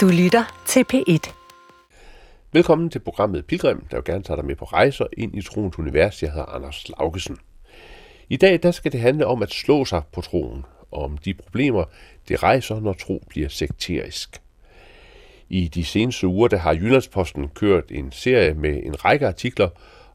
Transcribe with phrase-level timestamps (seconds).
[0.00, 1.32] Du lytter til P1.
[2.52, 5.78] Velkommen til programmet Pilgrim, der jo gerne tager dig med på rejser ind i troens
[5.78, 6.22] univers.
[6.22, 7.36] Jeg hedder Anders Laugesen.
[8.28, 11.34] I dag der skal det handle om at slå sig på troen, og om de
[11.34, 11.84] problemer,
[12.28, 14.40] det rejser, når tro bliver sekterisk.
[15.48, 19.68] I de seneste uger der har Jyllandsposten kørt en serie med en række artikler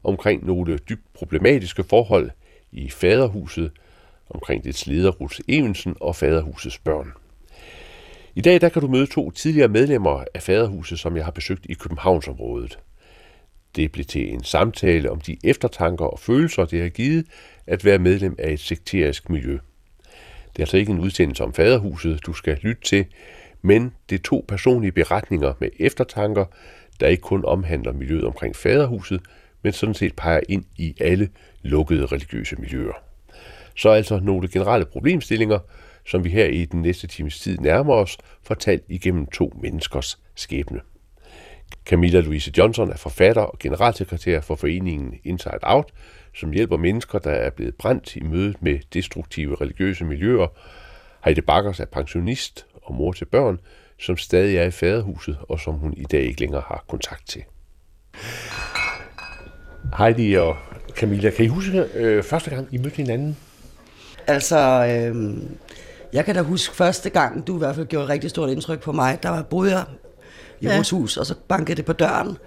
[0.04, 2.30] omkring nogle dybt problematiske forhold
[2.72, 3.72] i faderhuset,
[4.30, 7.12] omkring dets leder Ruth Evensen og faderhusets børn.
[8.36, 11.66] I dag der kan du møde to tidligere medlemmer af faderhuset, som jeg har besøgt
[11.68, 12.78] i Københavnsområdet.
[13.76, 17.26] Det blev til en samtale om de eftertanker og følelser, det har givet
[17.66, 19.52] at være medlem af et sekterisk miljø.
[19.52, 23.04] Det er altså ikke en udsendelse om faderhuset, du skal lytte til,
[23.62, 26.44] men det er to personlige beretninger med eftertanker,
[27.00, 29.20] der ikke kun omhandler miljøet omkring faderhuset,
[29.62, 31.28] men sådan set peger ind i alle
[31.62, 33.02] lukkede religiøse miljøer.
[33.76, 35.58] Så altså nogle generelle problemstillinger,
[36.06, 40.80] som vi her i den næste times tid nærmer os, fortalt igennem to menneskers skæbne.
[41.86, 45.92] Camilla Louise Johnson er forfatter og generalsekretær for foreningen Inside Out,
[46.34, 50.46] som hjælper mennesker, der er blevet brændt i mødet med destruktive religiøse miljøer.
[51.24, 53.60] Heide Bakkers er pensionist og mor til børn,
[53.98, 57.42] som stadig er i faderhuset, og som hun i dag ikke længere har kontakt til.
[59.98, 60.56] Heidi og
[60.96, 63.36] Camilla, kan I huske øh, første gang, I mødte hinanden?
[64.26, 65.36] Altså, øh,
[66.16, 68.80] jeg kan da huske første gang, du i hvert fald gjorde et rigtig stort indtryk
[68.80, 69.84] på mig, der var boede jeg
[70.60, 70.74] i ja.
[70.74, 72.38] vores hus, og så bankede det på døren,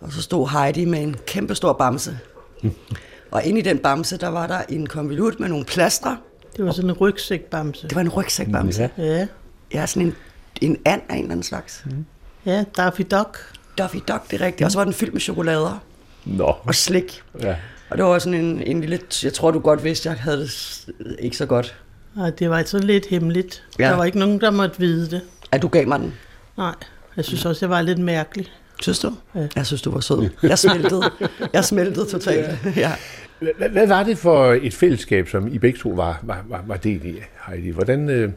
[0.00, 2.18] og så stod Heidi med en kæmpe stor bamse.
[3.30, 6.16] og inde i den bamse, der var der en konvolut med nogle plaster.
[6.56, 7.88] Det var sådan en rygsækbamse.
[7.88, 8.90] Det var en rygsækbamse.
[8.98, 9.04] Ja.
[9.04, 9.26] Ja,
[9.74, 10.14] Ja, sådan en,
[10.60, 11.82] en and af en eller anden slags.
[11.86, 12.04] Mm.
[12.46, 13.38] ja Daffy Duck.
[13.78, 14.64] Duffy Duck, det er rigtigt.
[14.64, 15.82] Og så var den fyldt med chokolader
[16.24, 17.22] Nå, og slik.
[17.40, 17.56] ja.
[17.90, 19.00] Og det var sådan en, en lille...
[19.22, 20.86] Jeg tror, du godt vidste, jeg havde det
[21.18, 21.76] ikke så godt.
[22.16, 23.64] Og det var sådan lidt hemmeligt.
[23.78, 23.84] Ja.
[23.84, 23.90] Ja.
[23.90, 25.20] Der var ikke nogen, der måtte vide det.
[25.52, 26.14] At du gav mig den.
[26.56, 26.74] Nej,
[27.16, 28.52] jeg synes også, jeg var lidt mærkelig.
[28.80, 29.14] Synes du?
[29.34, 29.48] Ja.
[29.56, 30.30] Jeg synes, du var sød.
[30.42, 31.10] Jeg smeltede.
[31.52, 32.76] Jeg smeltede totalt.
[32.76, 32.92] Ja.
[33.38, 36.76] Hvad, hvad var det for et fællesskab, som I begge to var, var, var, var
[36.76, 37.16] del i,
[37.48, 37.70] Heidi?
[37.70, 38.32] Hvordan, øh,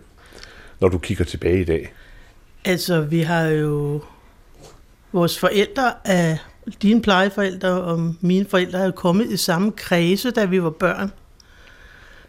[0.79, 1.93] når du kigger tilbage i dag?
[2.65, 4.01] Altså, vi har jo...
[5.11, 6.37] Vores forældre er...
[6.81, 11.11] Dine plejeforældre og mine forældre er jo kommet i samme kredse, da vi var børn.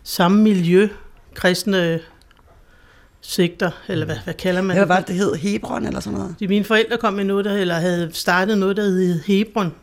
[0.02, 0.88] Samme miljø,
[1.34, 2.00] kristne
[3.20, 5.34] sigter, eller hvad, hvad kalder man Hvad var det, det hed?
[5.34, 6.34] Hebron eller sådan noget?
[6.40, 9.74] De mine forældre kom med noget, der, eller havde startet noget, der hed Hebron.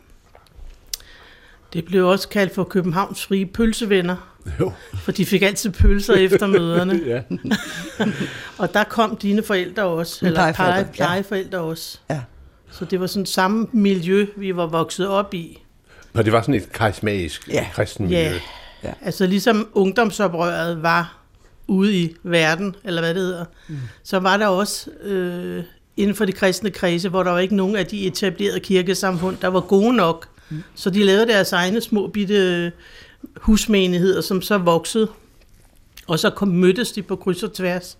[1.72, 4.16] Det blev også kaldt for Københavns frie pølsevenner,
[4.60, 4.72] Jo.
[4.94, 7.00] for de fik altid pølser efter møderne.
[7.06, 7.22] Ja.
[8.58, 10.92] Og der kom dine forældre også, eller plejeforældre, pleje, ja.
[10.92, 11.98] plejeforældre også.
[12.10, 12.20] Ja.
[12.70, 15.62] Så det var sådan samme miljø, vi var vokset op i.
[16.14, 17.66] Og det var sådan et karismatisk Ja.
[17.74, 18.18] kristen miljø.
[18.20, 18.32] Ja,
[18.84, 18.92] Ja.
[19.02, 21.17] altså ligesom ungdomsoprøret var
[21.68, 23.76] ude i verden, eller hvad det hedder, mm.
[24.02, 25.64] så var der også øh,
[25.96, 29.48] inden for de kristne kredse, hvor der var ikke nogen af de etablerede kirkesamfund, der
[29.48, 30.28] var gode nok.
[30.50, 30.62] Mm.
[30.74, 32.72] Så de lavede deres egne små bitte
[33.36, 35.08] husmenigheder, som så voksede.
[36.06, 37.98] Og så kom, mødtes de på kryds og tværs.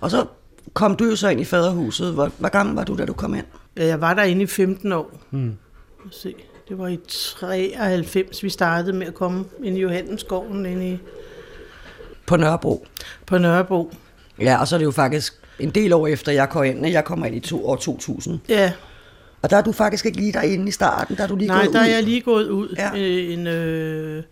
[0.00, 0.26] Og så
[0.72, 2.12] kom du jo så ind i faderhuset.
[2.12, 3.44] Hvor, hvor gammel var du, da du kom ind?
[3.76, 5.20] Ja, Jeg var derinde i 15 år.
[5.30, 5.56] Mm.
[6.10, 6.34] Se,
[6.68, 10.98] det var i 93, vi startede med at komme ind i Johannesskoven ind i,
[12.26, 12.86] På Nørrebro.
[13.26, 13.92] på Nørrebro.
[14.40, 16.86] Ja, og så er det jo faktisk en del år efter, jeg kom ind.
[16.86, 18.38] Jeg kommer ind i to, år 2000.
[18.48, 18.72] Ja,
[19.42, 21.16] Og der er du faktisk ikke lige derinde i starten.
[21.16, 21.90] Der er du lige Nej, gået der er ud.
[21.90, 22.90] jeg lige gået ud Ja.
[22.96, 24.22] øh, en, øh,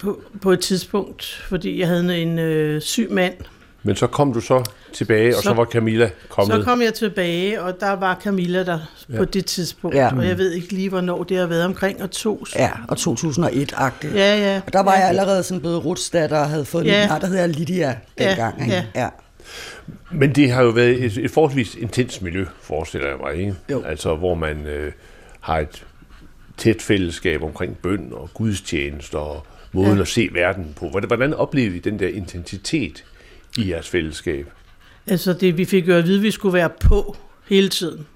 [0.00, 3.34] på, på et tidspunkt, fordi jeg havde en øh, syg mand.
[3.82, 6.56] Men så kom du så tilbage, og så Så- var Camilla kommet.
[6.56, 8.78] Så kom jeg tilbage, og der var Camilla der
[9.12, 9.16] ja.
[9.16, 9.96] på det tidspunkt.
[9.96, 10.04] Ja.
[10.04, 10.16] Ja.
[10.16, 12.44] Og jeg ved ikke lige, hvornår det har været omkring, og to.
[12.56, 14.14] Ja, og 2001-agtigt.
[14.14, 14.36] ja.
[14.38, 14.60] ja.
[14.66, 14.98] Og der var ja.
[14.98, 17.02] jeg allerede sådan blevet rutsdatter og havde fået Ja.
[17.02, 18.60] en, nej, der hedder Lydia dengang.
[18.60, 18.72] ikke?
[18.74, 18.84] ja.
[18.94, 19.08] ja.
[20.12, 23.54] Men det har jo været et, et forholdsvis intens miljø, forestiller jeg mig, ikke?
[23.70, 23.82] Jo.
[23.82, 24.92] Altså, hvor man øh,
[25.40, 25.84] har et
[26.56, 30.00] tæt fællesskab omkring bøn og gudstjenester og måden ja.
[30.00, 30.88] at se verden på.
[30.88, 33.04] Hvordan, hvordan oplevede I den der intensitet
[33.58, 34.50] i jeres fællesskab?
[35.06, 37.16] Altså, det, vi fik jo at vide, at vi skulle være på
[37.48, 38.06] hele tiden.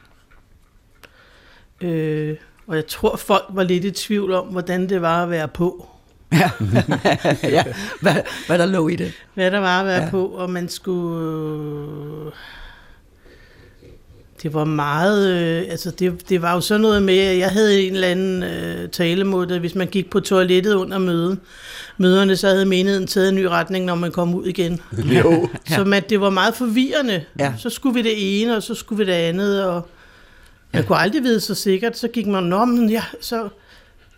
[1.80, 2.36] Øh,
[2.66, 5.88] og jeg tror, folk var lidt i tvivl om, hvordan det var at være på.
[6.32, 6.50] Ja,
[7.42, 7.64] ja.
[8.00, 8.14] Hvad,
[8.46, 9.12] hvad der lå i det.
[9.34, 10.10] hvad der var at være Ja.
[10.10, 12.32] på, og man skulle...
[14.44, 15.30] Det var meget...
[15.32, 18.42] Øh, altså, det, det var jo sådan noget med, at jeg havde en eller anden
[18.42, 21.40] øh, talemåde, at hvis man gik på toilettet under møden,
[21.98, 24.80] møderne, så havde menigheden taget en ny retning, når man kom ud igen.
[24.92, 25.48] Jo.
[25.74, 27.24] Så man, det var meget forvirrende.
[27.38, 27.52] Ja.
[27.58, 29.88] Så skulle vi det ene, og så skulle vi det andet, og
[30.72, 31.98] man kunne aldrig vide så sikkert.
[31.98, 33.48] Så gik man, nå, men ja, så...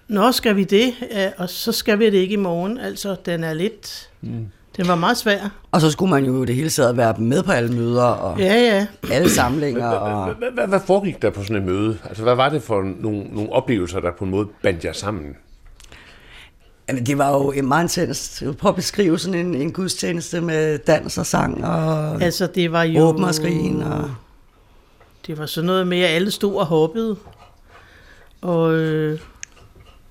[0.08, 0.94] Nå, skal vi det?
[1.10, 2.78] Ja, og så skal vi det ikke i morgen.
[2.78, 4.08] Altså, den er lidt...
[4.20, 4.46] Mm.
[4.76, 5.38] Den var meget svær.
[5.72, 8.54] Og så skulle man jo det hele taget være med på alle møder og Ja,
[8.54, 8.86] ja.
[9.12, 9.88] alle samlinger.
[9.88, 10.34] Og...
[10.34, 11.98] Hvad, hvad, hvad foregik der på sådan et møde?
[12.04, 15.36] Altså, hvad var det for nogle, nogle oplevelser, der på en måde bandt jer sammen?
[16.88, 18.42] Jamen, det var jo en meget intens.
[18.58, 22.82] Prøv at beskrive sådan en, en gudstjeneste med dans og sang og Altså, det var
[22.82, 23.00] jo...
[23.08, 23.82] råben og skrigen.
[23.82, 24.10] Og...
[25.26, 27.16] Det var sådan noget med, at alle stod og hoppede.
[28.42, 29.18] Og øh,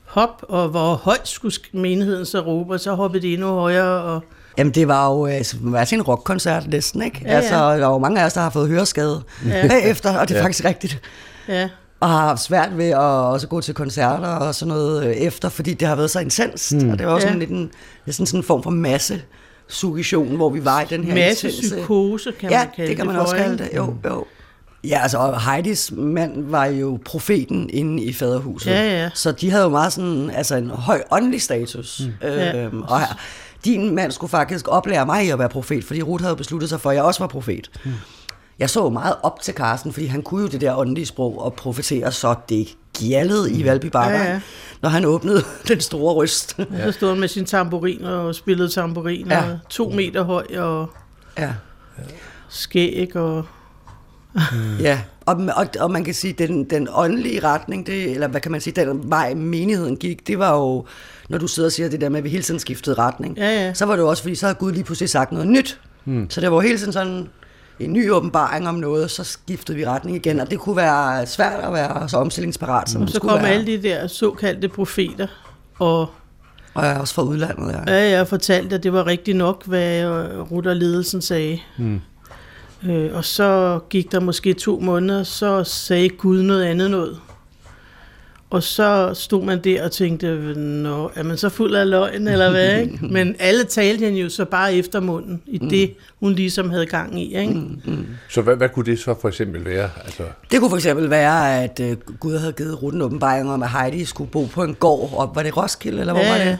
[0.05, 4.01] hop, og hvor højt skulle sk- menigheden så råbe, og så hoppede de endnu højere.
[4.03, 4.23] Og,
[4.57, 5.43] Jamen, det var jo øh,
[5.73, 7.21] være til en rockkoncert næsten, ikke?
[7.25, 7.35] Ja, ja.
[7.37, 9.67] Altså, der var jo mange af os, der har fået høreskade Ja.
[9.69, 10.43] bagefter, og det er Ja.
[10.45, 11.01] faktisk rigtigt.
[11.47, 11.69] ja,
[11.99, 15.49] Og har haft svært ved at også gå til koncerter og sådan noget øh, efter,
[15.49, 16.73] fordi det har været så intenst.
[16.73, 16.89] Mm.
[16.89, 17.33] Og det var også Ja.
[17.33, 17.71] sådan lidt en,
[18.05, 19.21] næsten sådan en form for masse
[19.67, 21.75] suggestion, hvor vi var i den her masse intense...
[21.75, 23.69] psykose, kan ja, man kalde det kan man for, også kalde det.
[23.75, 24.25] Jo, jo.
[24.83, 28.71] Ja, altså, og Heidis mand var jo profeten inde i faderhuset.
[28.71, 29.09] Ja, ja.
[29.13, 32.01] Så de havde jo meget sådan, altså en høj åndelig status.
[32.05, 32.27] Mm.
[32.27, 32.57] Ja.
[32.65, 33.17] Øhm, og her,
[33.65, 36.81] din mand skulle faktisk oplære mig i at være profet, fordi Ruth havde besluttet sig
[36.81, 37.71] for, at jeg også var profet.
[37.85, 37.91] Mm.
[38.59, 41.53] Jeg så meget op til Carsten, fordi han kunne jo det der åndelige sprog og
[41.53, 44.41] profetere, så det gjaldede i Valby Bakker, Ja, ja.
[44.81, 46.59] når han åbnede den store ryst.
[46.59, 49.43] Og så stod han med sin tamburin og spillede tamburin, Ja.
[49.45, 49.51] ja.
[49.51, 50.89] og to meter høj og
[51.37, 51.53] ja.
[52.49, 53.45] skæg og...
[54.79, 58.51] Ja, og, og, og man kan sige, den, den åndelige retning, det, eller hvad kan
[58.51, 60.85] man sige, den vej menigheden gik, det var jo,
[61.29, 63.65] når du sidder og siger det der med, at vi hele tiden skiftede retning, Ja,
[63.65, 63.73] ja.
[63.73, 65.79] så var det jo også, fordi så havde Gud lige pludselig sagt noget nyt.
[66.03, 66.29] Hmm.
[66.29, 67.27] Så det var hele tiden sådan
[67.79, 71.59] en ny åbenbaring om noget, så skiftede vi retning igen, og det kunne være svært
[71.63, 73.47] at være så omstillingsparat, som det så kom være.
[73.49, 75.27] alle de der såkaldte profeter,
[75.79, 75.99] og
[76.73, 77.93] Og jeg er også fra udlandet, ja.
[77.93, 80.05] ja, jeg fortalte, at det var rigtigt nok, hvad
[80.51, 81.59] Rutter ledelsen sagde.
[81.77, 82.01] Mm.
[82.85, 87.19] Øh, og så gik der måske to måneder, så sagde Gud noget andet noget.
[88.49, 92.49] Og så stod man der og tænkte, Nå, er man så fuld af løgn, eller
[92.49, 92.79] hvad?
[92.81, 92.99] Ikke?
[93.13, 97.21] Men alle talte hende jo så bare efter munden, i det, hun ligesom havde gang
[97.21, 97.37] i.
[97.37, 97.61] Ikke?
[98.29, 99.89] Så hvad, hvad kunne det så for eksempel være?
[100.05, 103.69] Altså, Det kunne for eksempel være, at øh, Gud havde givet Rutten åbenbaring om, at
[103.69, 106.49] Heidi skulle bo på en gård, og var det Roskilde, eller hvor Ja, var ja.
[106.49, 106.57] det?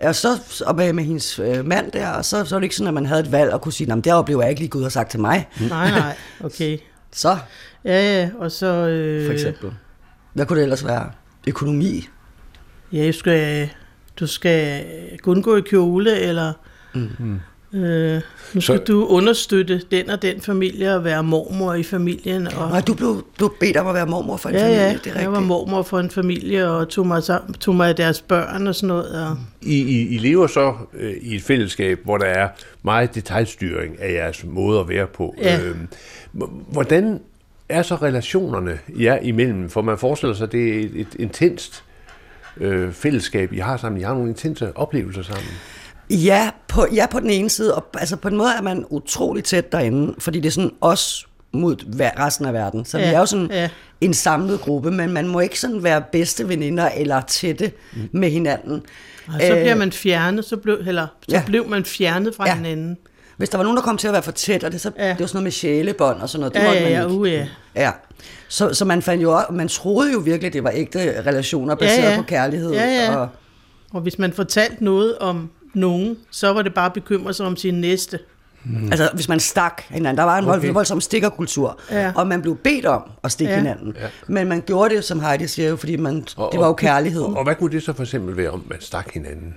[0.00, 0.28] Og så
[0.66, 2.94] og med, med hendes øh, mand der, og så, så var det ikke sådan, at
[2.94, 4.88] man havde et valg og kunne sige, at det oplever jeg ikke lige, Gud har
[4.88, 5.48] sagt til mig.
[5.68, 6.78] Nej, nej, okay.
[7.12, 7.36] Så,
[7.84, 8.66] Ja, ja, og så...
[8.66, 9.70] Øh, for eksempel.
[10.32, 11.10] Hvad kunne det ellers være?
[11.46, 12.08] Økonomi.
[12.92, 13.68] Ja, du skal,
[14.20, 14.84] du skal
[15.22, 16.52] kun gå i kjole, eller
[16.94, 17.40] mm.
[17.80, 18.20] øh,
[18.54, 22.46] nu skal Så- du understøtte den og den familie og være mormor i familien.
[22.46, 24.84] Og, Og du blev, du bedt om at være mormor for en ja, familie, ja,
[24.88, 25.16] det er rigtigt.
[25.16, 28.66] jeg var mormor for en familie og tog mig, sammen, tog mig af deres børn
[28.66, 29.28] og sådan noget.
[29.28, 32.48] Og, I, I, I lever så øh, i et fællesskab, hvor der er
[32.82, 35.34] meget detaljstyring af jeres måde at være på.
[35.38, 35.60] Ja.
[35.62, 35.88] Øhm,
[36.32, 37.20] h- hvordan
[37.68, 39.70] er så relationerne jer imellem?
[39.70, 41.84] For man forestiller sig, at det er et, et intenst
[42.56, 44.00] øh, fællesskab, I har sammen.
[44.00, 45.50] I har nogle intense oplevelser sammen.
[46.10, 49.44] Ja, på, ja, på den ene side, og altså på en måde er man utrolig
[49.44, 51.76] tæt derinde, fordi det er sådan os mod
[52.18, 52.84] resten af verden.
[52.84, 53.62] Så ja, vi Ja, er jo sådan ja.
[53.62, 53.68] ja.
[54.00, 58.08] en samlet gruppe, men man må ikke sådan være bedste veninder eller tætte mm.
[58.12, 58.82] med hinanden.
[59.26, 61.36] og så bliver man fjernet, så blev, eller, så ja.
[61.36, 61.42] ja.
[61.46, 62.50] blev man fjernet fra Ja.
[62.50, 62.56] ja.
[62.56, 62.96] hinanden.
[63.36, 65.08] Hvis der var nogen, der kom til at være for tæt, og det, så, ja.
[65.08, 67.02] Det var sådan noget med sjælebånd og sådan noget, det Ja, måtte ja, man ja,
[67.02, 67.14] ikke.
[67.20, 67.46] uh, ja.
[67.74, 67.90] Ja.
[68.48, 72.10] Så, så man fandt jo, man troede jo virkelig, det var ægte relationer baseret Ja,
[72.10, 72.16] ja.
[72.16, 72.72] på kærlighed.
[72.72, 73.16] Ja, ja.
[73.16, 73.28] Og,
[73.92, 77.56] Og hvis man fortalte noget om nogen, så var det bare at bekymre sig om
[77.56, 78.18] sin næste.
[78.64, 78.84] Mm.
[78.90, 80.16] Altså, hvis man stak hinanden.
[80.18, 80.72] Der var en Okay.
[80.72, 82.12] voldsom stikkerkultur, Ja.
[82.16, 83.58] og man blev bedt om at stikke ja.
[83.58, 83.96] Hinanden.
[84.00, 84.06] Ja.
[84.26, 87.22] Men man gjorde det, som Heidi siger, jo, fordi man, Og- det var jo kærlighed.
[87.22, 89.54] Og, og hvad kunne det så for eksempel være, om man stak hinanden?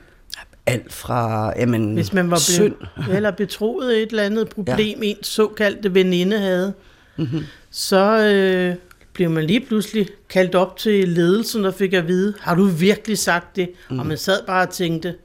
[0.69, 2.75] Alt fra, jamen, Hvis man var synd.
[3.11, 5.07] eller betroet et eller andet problem, ja.
[5.07, 6.73] en såkaldte veninde havde,
[7.17, 7.43] mm-hmm.
[7.71, 8.75] så øh,
[9.13, 13.17] blev man lige pludselig kaldt op til ledelsen og fik at vide, har du virkelig
[13.17, 13.71] sagt det?
[13.89, 13.99] Mm.
[13.99, 15.15] Og man sad bare og tænkte,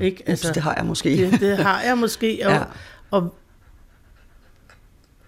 [0.00, 0.24] ikke?
[0.32, 1.30] Ups, det har jeg måske.
[1.30, 2.42] det, det har jeg måske.
[2.44, 2.62] Og, ja.
[3.10, 3.34] og,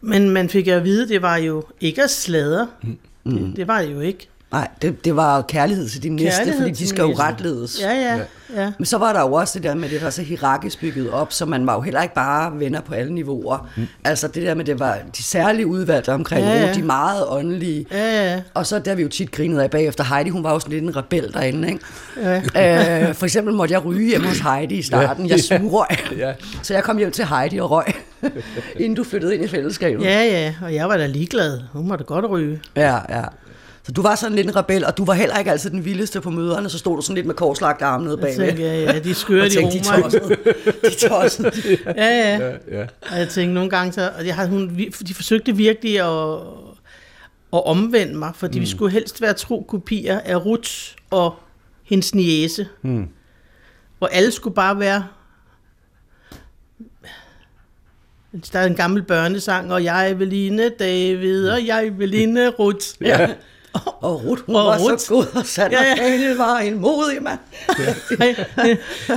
[0.01, 2.69] men man fik at vide, det var jo ikke at sladre.
[2.83, 2.99] Mm.
[3.25, 4.30] Det, det var det jo ikke.
[4.53, 7.23] Nej, det, det var kærlighed til din næste, Kærlighed fordi de skal jo næste.
[7.23, 7.81] retledes.
[7.83, 8.19] Ja, ja,
[8.63, 8.73] ja.
[8.79, 11.11] Men så var der jo også det der med, at det var så hierarkisk bygget
[11.11, 13.69] op, så man var jo heller ikke bare venner på alle niveauer.
[13.77, 13.87] Mm.
[14.05, 16.75] Altså det der med, det var de særlige udvalgte omkring Ja, ja, ja.
[16.75, 17.87] de meget åndelige.
[17.91, 18.41] Ja, ja.
[18.55, 20.05] Og så der vi jo tit grinet af bagefter.
[20.05, 21.85] Heidi, hun var jo sådan lidt en rebel derinde, ikke?
[22.55, 23.09] Ja.
[23.09, 25.29] Øh, for eksempel måtte jeg ryge hjemme hos Heidi i starten.
[25.29, 25.87] Jeg smugrøg.
[26.19, 26.33] Ja.
[26.63, 27.85] Så jeg kom hjem til Heidi og røg,
[28.81, 30.05] inden du flyttede ind i fællesskabet.
[30.05, 31.61] Ja, ja, og jeg var da ligeglad.
[31.73, 32.61] Hun måtte godt ryge.
[32.77, 33.23] Ja, ja.
[33.91, 36.21] Så du var sådan lidt en rebel, og du var heller ikke altid den vildeste
[36.21, 38.47] på møderne, så stod du sådan lidt med korslagt arme nede Jeg bagved.
[38.47, 40.03] tænkte, ja, ja, de skøre, og de tænkte, de romer.
[40.11, 40.37] tossede.
[40.83, 41.51] De tossede.
[41.97, 42.51] Ja, ja.
[42.71, 42.87] Ja.
[43.13, 46.37] Og jeg tænkte nogle gange, så, og jeg har, hun, vi- de forsøgte virkelig at,
[47.53, 48.61] at omvende mig, fordi mm.
[48.63, 50.71] vi skulle helst være tro kopier af Ruth
[51.11, 51.35] og
[51.85, 52.69] hendes niese.
[52.83, 53.09] Mm.
[54.01, 55.05] Og alle skulle bare være
[58.53, 62.87] der er en gammel børnesang, og jeg vil ligne David, og jeg vil ligne Ruth.
[63.01, 63.29] Ja.
[64.01, 64.99] Og Ruth, hun Og var Ruth.
[64.99, 66.29] så god, og Sandra Ja, ja, ja.
[66.29, 66.37] ja.
[66.37, 67.39] Var en modig mand.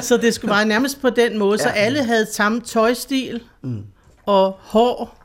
[0.02, 1.74] så det skulle være nærmest på den måde, så Ja.
[1.76, 3.42] alle havde samme tøjstil,
[4.26, 5.18] og hår,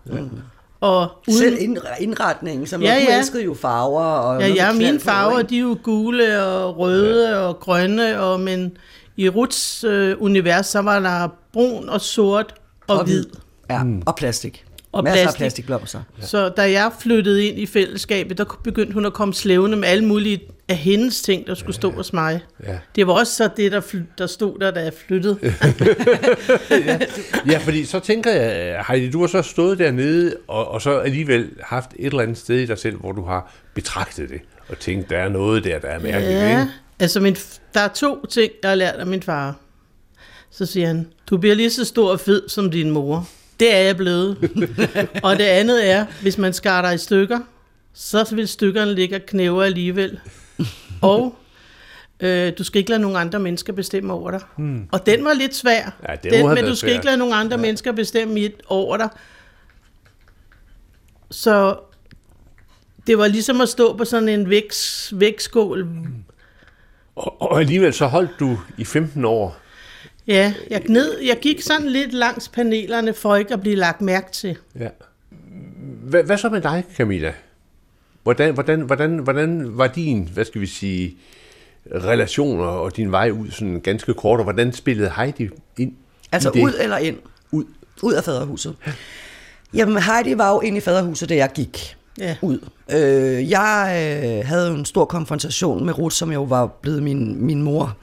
[0.81, 3.19] og uden, Selv ind- indretningen, som Ja, ja, du ja.
[3.19, 4.03] elskede jo farver.
[4.05, 7.37] Og Ja, ja, mine farver, de er jo gule og røde ja.
[7.37, 8.77] og grønne, og, men
[9.17, 12.55] i Ruts øh, univers, så var der brun og sort
[12.87, 13.25] og, og hvid.
[13.71, 14.65] Ja, og plastik.
[14.93, 15.35] Og Masser plastik.
[15.35, 16.01] af plastikblomster.
[16.21, 16.27] Ja.
[16.27, 20.05] Så da jeg flyttede ind i fællesskabet, der begyndte hun at komme slævende med alle
[20.05, 22.41] mulige af hendes ting, der skulle stå hos mig.
[22.67, 22.79] Ja.
[22.97, 25.39] Det var også så det, der, fly- der stod der, da jeg flyttede.
[27.47, 31.51] Ja, fordi så tænker jeg, Heidi, du har så stået dernede, og, og så alligevel
[31.63, 35.11] haft et eller andet sted i dig selv, hvor du har betragtet det, og tænkt,
[35.11, 36.73] der er noget der, der er mærkeligt, Ja, ikke?
[37.01, 39.57] altså min, f- der er to ting, jeg har lært af min far.
[40.51, 43.29] Så siger han, du bliver lige så stor og fed som din mor.
[43.61, 44.37] Det er jeg blevet.
[45.25, 47.39] og det andet er, hvis man skar dig i stykker,
[47.95, 50.21] så vil stykkerne ligge og knæve alligevel.
[51.03, 51.35] Og
[52.21, 54.41] øh, du skal ikke lade nogen andre mennesker bestemme over dig.
[54.57, 54.89] Hmm.
[54.93, 55.97] Og den var lidt svær.
[56.09, 56.93] Ja, det den, været du skal svær.
[56.93, 57.63] ikke lade nogen andre ja.
[57.63, 59.09] mennesker bestemme over dig.
[61.31, 61.77] Så
[63.07, 65.89] det var ligesom at stå på sådan en væks, vægtskål,
[67.17, 69.57] Og, og alligevel så holdt du i 15 år.
[70.29, 74.33] Ja, jeg, gned, jeg gik sådan lidt langs panelerne for ikke at blive lagt mærke
[74.33, 74.57] til.
[74.79, 74.89] Ja.
[76.03, 77.33] Hvad, hvad så med dig, Camilla?
[78.23, 81.17] Hvordan, hvordan, hvordan, hvordan var din, hvad skal vi sige,
[81.95, 85.93] relationer og din vej ud sådan ganske kort, og hvordan spillede Heidi ind
[86.33, 87.19] Altså ud eller ind?
[87.51, 87.65] Ud.
[88.03, 88.77] Ud af faderhuset.
[89.75, 92.37] Jamen Heidi var jo inde i faderhuset, da jeg gik Ja.
[92.43, 92.59] ud.
[92.91, 97.63] Øh, jeg øh, havde en stor konfrontation med Ruth, som jo var blevet min, min
[97.63, 97.97] mor.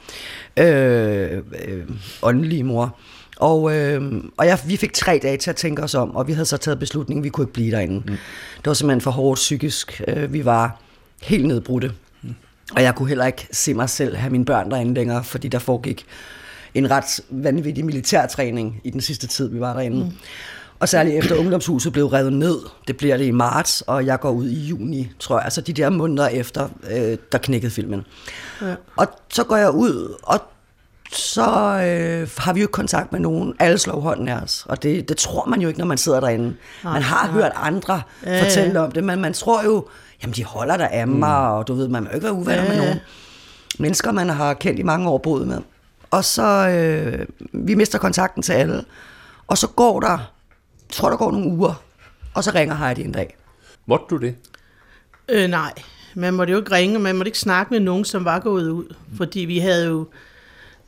[0.57, 1.83] Øh, øh,
[2.21, 2.97] åndelige mor.
[3.37, 6.33] Og, øh, og jeg, vi fik tre dage til at tænke os om, og vi
[6.33, 7.95] havde så taget beslutningen, vi kunne ikke blive derinde.
[7.95, 8.17] Mm.
[8.57, 10.01] Det var simpelthen for hårdt psykisk.
[10.07, 10.81] Øh, vi var
[11.21, 11.91] helt nedbrudte.
[12.21, 12.35] Mm.
[12.75, 15.59] Og jeg kunne heller ikke se mig selv have mine børn derinde længere, fordi der
[15.59, 16.05] foregik
[16.73, 20.05] en ret vanvittig militærtræning i den sidste tid, vi var derinde.
[20.05, 20.11] Mm.
[20.79, 24.31] Og særligt efter ungdomshuset blev revet ned, det bliver det i marts, og jeg går
[24.31, 25.43] ud i juni, tror jeg.
[25.45, 28.05] Altså de der måneder efter, øh, der knækkede filmen.
[28.61, 28.75] Ja.
[28.95, 30.41] Og så går jeg ud, og
[31.11, 33.53] så øh, har vi jo kontakt med nogen.
[33.59, 36.19] Alle slår hånden af os, og det, det tror man jo ikke, når man sidder
[36.19, 36.55] derinde.
[36.83, 39.87] Man har hørt andre Ja, fortælle om det, men man tror jo,
[40.23, 42.63] jamen de holder der af mig, og du ved, man må jo ikke være uvenner
[42.63, 42.99] Ja, med nogen
[43.79, 45.59] mennesker, man har kendt i mange år boet med.
[46.11, 48.83] Og så, øh, vi mister kontakten til alle,
[49.47, 50.31] og så går der,
[50.95, 51.83] tror der går nogle uger,
[52.33, 53.37] og så ringer Heidi en dag.
[53.85, 54.35] Måtte du det?
[55.29, 55.73] Øh, nej,
[56.15, 58.95] man måtte jo ikke ringe, man måtte ikke snakke med nogen, som var gået ud.
[59.17, 60.07] Fordi vi havde jo,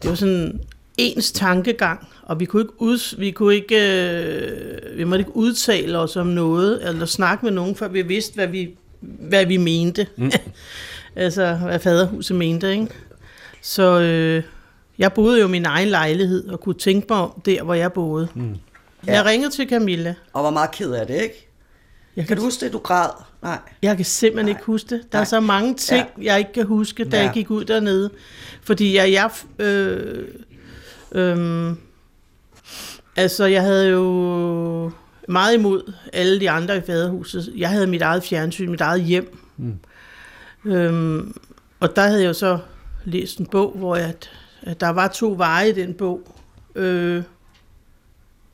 [0.01, 0.61] det var sådan
[0.97, 5.97] ens tankegang, og vi kunne ikke, ud, vi kunne ikke, øh, vi måtte ikke udtale
[5.97, 10.07] os om noget, eller snakke med nogen, før vi vidste, hvad vi, hvad vi mente.
[10.15, 10.31] Mm.
[11.15, 12.87] altså, hvad faderhuset mente, ikke?
[13.61, 14.43] Så øh,
[14.97, 17.93] jeg boede jo i min egen lejlighed, og kunne tænke mig om der, hvor jeg
[17.93, 18.27] boede.
[18.35, 18.55] Mm.
[19.07, 19.13] Ja.
[19.13, 20.15] Jeg ringede til Camilla.
[20.33, 21.47] Og var meget ked af det, ikke?
[22.15, 23.09] Jeg Kan du huske det, du græd?
[23.41, 23.59] Nej.
[23.81, 24.49] Jeg kan simpelthen Nej.
[24.59, 25.01] ikke huske det.
[25.11, 25.21] Der Nej.
[25.21, 26.23] er så mange ting, ja.
[26.23, 27.23] jeg ikke kan huske, da ja.
[27.23, 28.09] jeg gik ud dernede.
[28.61, 29.31] Fordi jeg, jeg
[29.65, 30.27] øh,
[31.11, 31.73] øh,
[33.15, 34.91] altså jeg havde jo
[35.27, 37.53] meget imod alle de andre i faderhuset.
[37.57, 39.37] Jeg havde mit eget fjernsyn, mit eget hjem.
[39.57, 39.79] Mm.
[40.65, 41.35] Øhm,
[41.79, 42.59] og der havde jeg jo så
[43.05, 44.13] læst en bog, hvor jeg,
[44.61, 46.35] at der var to veje i den bog.
[46.75, 47.23] Øh,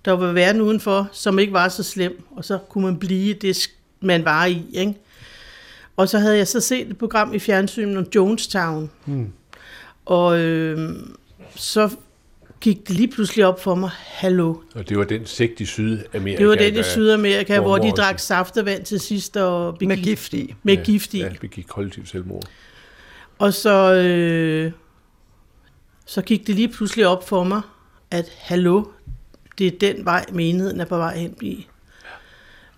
[0.05, 3.69] der var verden udenfor, som ikke var så slem, og så kunne man blive det,
[4.01, 4.65] man var i.
[4.73, 4.93] Ikke?
[5.97, 8.91] Og så havde jeg så set et program i fjernsynet om Jonestown.
[9.05, 9.31] Hmm.
[10.05, 10.89] Og øh,
[11.55, 11.89] så
[12.61, 16.39] gik det lige pludselig op for mig, hallo, Og det var den sigt i Sydamerika.
[16.41, 19.97] det var den i Sydamerika, hvor hvor de drak saftevand til sidst og begik, Med
[20.03, 20.55] gift i.
[20.63, 21.19] med gift i.
[21.19, 22.43] Ja, begik kollektiv selvmord.
[23.39, 24.71] Og så, øh,
[26.05, 27.61] så gik det lige pludselig op for mig,
[28.11, 28.83] at hallo,
[29.57, 31.67] det er den vej, menigheden er på vej hen i.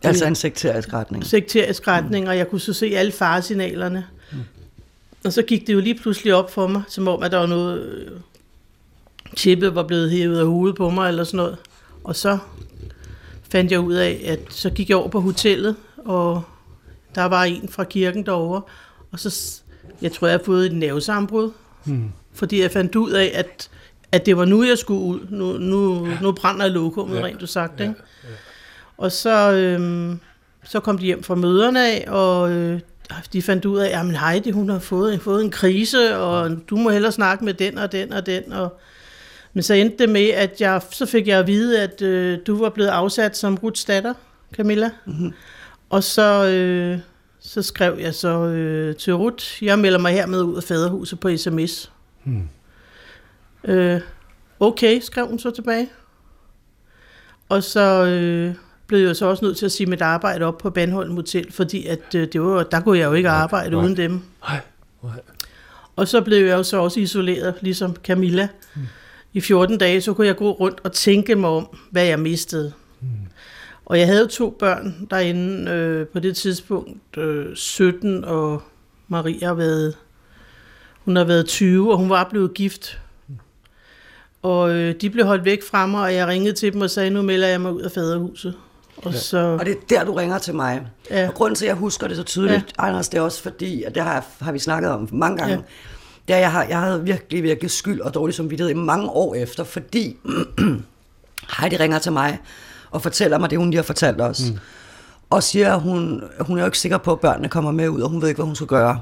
[0.03, 1.25] Altså en sekterisk retning.
[1.25, 4.07] sekterisk retning, og jeg kunne så se alle faresignalerne.
[5.25, 7.45] Og så gik det jo lige pludselig op for mig, som om, at der var
[7.45, 7.81] noget...
[7.81, 8.11] øh,
[9.37, 11.57] Chippet var blevet hævet af hovedet på mig, eller sådan noget.
[12.03, 12.37] Og så
[13.49, 16.43] fandt jeg ud af, at så gik jeg over på hotellet, og
[17.15, 18.61] der var en fra kirken derovre,
[19.11, 19.61] og så,
[20.01, 21.51] jeg tror, jeg har fået et nervesambrud,
[21.83, 22.11] hmm.
[22.33, 23.69] fordi jeg fandt ud af, at,
[24.15, 25.19] at det var nu, jeg skulle ud.
[25.29, 27.23] Nu, nu, nu brænder lokummet, Ja.
[27.23, 27.93] rent du sagt, ikke?
[28.97, 30.19] Og så, øhm,
[30.63, 32.79] så kom de hjem fra møderne af, og øh,
[33.33, 36.89] de fandt ud af, at Heidi, hun har fået, fået en krise, og du må
[36.89, 38.53] hellere snakke med den og den og den.
[38.53, 38.79] Og,
[39.53, 42.59] Men så endte det med, at jeg, så fik jeg at vide, at øh, du
[42.59, 44.13] var blevet afsat som Ruths datter,
[44.55, 44.89] Camilla.
[45.05, 45.33] Mm-hmm.
[45.89, 46.99] Og så, øh,
[47.39, 51.37] så skrev jeg så øh, til Ruth, jeg melder mig hermed ud af faderhuset på
[51.37, 51.91] sms.
[52.23, 52.41] Mm.
[53.67, 54.01] Øh,
[54.59, 55.89] okay, skrev hun så tilbage.
[57.49, 58.55] Og så øh,
[58.87, 61.85] blev jeg så også nødt til at sige mit arbejde op på Bandholm Hotel, fordi
[61.85, 64.11] at, øh, det var, der kunne jeg jo ikke arbejde nej, uden dem.
[64.41, 64.59] Nej,
[65.03, 65.21] nej.
[65.95, 68.47] Og så blev jeg jo så også isoleret, ligesom Camilla.
[68.75, 68.81] Mm.
[69.33, 72.73] I 14 dage, så kunne jeg gå rundt og tænke mig om, hvad jeg mistede.
[73.01, 73.07] Mm.
[73.85, 78.61] Og jeg havde to børn derinde øh, på det tidspunkt, øh, 17, og
[79.07, 79.97] Maria har været,
[80.97, 82.99] hun har været 20, og hun var blevet gift.
[84.45, 87.09] Og øh, de blev holdt væk fra mig, og jeg ringede til dem og sagde,
[87.09, 88.53] nu melder jeg mig ud af faderhuset.
[88.97, 89.17] Og, ja.
[89.17, 89.37] så...
[89.59, 90.81] og det er der, du ringer til mig.
[91.11, 91.27] Ja.
[91.27, 92.87] Og grunden til, at jeg husker det så tydeligt, ja.
[92.87, 95.61] Anders, det er også fordi, at det har, har vi snakket om mange gange, ja.
[96.33, 99.63] der jeg, har, jeg havde virkelig, virkelig skyld og dårlig samvittighed i mange år efter,
[99.63, 100.17] fordi
[101.59, 102.39] Heidi ringer til mig
[102.91, 104.51] og fortæller mig det, hun lige har fortalt os.
[104.51, 104.57] Mm.
[105.29, 108.01] Og siger, at hun, hun er jo ikke sikker på, at børnene kommer med ud,
[108.01, 108.99] og hun ved ikke, hvad hun skal gøre.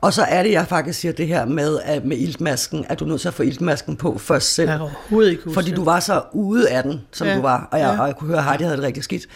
[0.00, 3.04] Og så er det, jeg faktisk siger det her med, at med iltmasken, at du
[3.04, 4.70] er nødt til at få iltmasken på først selv.
[4.70, 7.36] Jeg overhovedet ikke Fordi du var så ude af den, som ja.
[7.36, 7.68] du var.
[7.72, 8.00] Og jeg, ja.
[8.00, 9.26] og jeg kunne høre, at Heidi havde det rigtig skidt.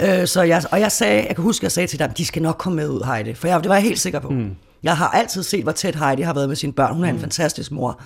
[0.00, 0.20] Ja.
[0.20, 2.26] Øh, så jeg, og jeg sagde, jeg kan huske, at jeg sagde til dem, de
[2.26, 3.34] skal nok komme med ud, Heidi.
[3.34, 4.28] For jeg, det var jeg helt sikker på.
[4.30, 4.56] Mm.
[4.82, 6.94] Jeg har altid set, hvor tæt Heidi har været med sine børn.
[6.94, 7.16] Hun er mm.
[7.16, 8.00] en fantastisk mor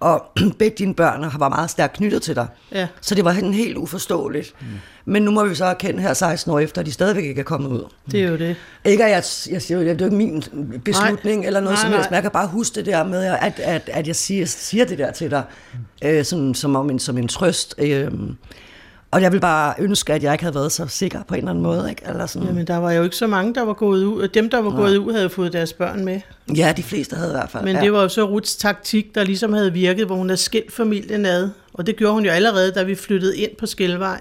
[0.00, 0.24] og
[0.58, 2.46] begge dine børn var meget stærkt knyttet til dig.
[2.72, 2.88] Ja.
[3.00, 4.54] Så det var helt uforståeligt.
[4.60, 4.66] Mm.
[5.04, 7.44] Men nu må vi så erkende her 16 år efter, at de stadigvæk ikke er
[7.44, 7.84] kommet ud.
[8.10, 8.56] Det er jo det.
[8.84, 9.24] Ikke at jeg,
[9.54, 10.44] jeg siger, det er jo ikke min
[10.84, 11.46] beslutning nej.
[11.46, 13.90] eller noget nej, som helst, men jeg kan bare huske det der med, at, at,
[13.92, 15.42] at jeg siger, siger det der til dig,
[16.04, 17.74] øh, sådan, som, om en, som en trøst.
[17.78, 18.10] Øh,
[19.14, 21.50] og jeg vil bare ønske, at jeg ikke havde været så sikker på en eller
[21.50, 21.90] anden måde.
[21.90, 22.02] Ikke?
[22.08, 22.48] Eller sådan.
[22.48, 24.28] Jamen, der var jo ikke så mange, der var gået ud.
[24.28, 24.76] Dem, der var ja.
[24.76, 26.20] gået ud, havde fået deres børn med.
[26.56, 27.64] Ja, de fleste havde i hvert fald.
[27.64, 27.82] Men ja.
[27.82, 31.26] det var jo så Ruths taktik, der ligesom havde virket, hvor hun havde skilt familien
[31.26, 31.50] ad.
[31.74, 34.20] Og det gjorde hun jo allerede, da vi flyttede ind på Skelvej.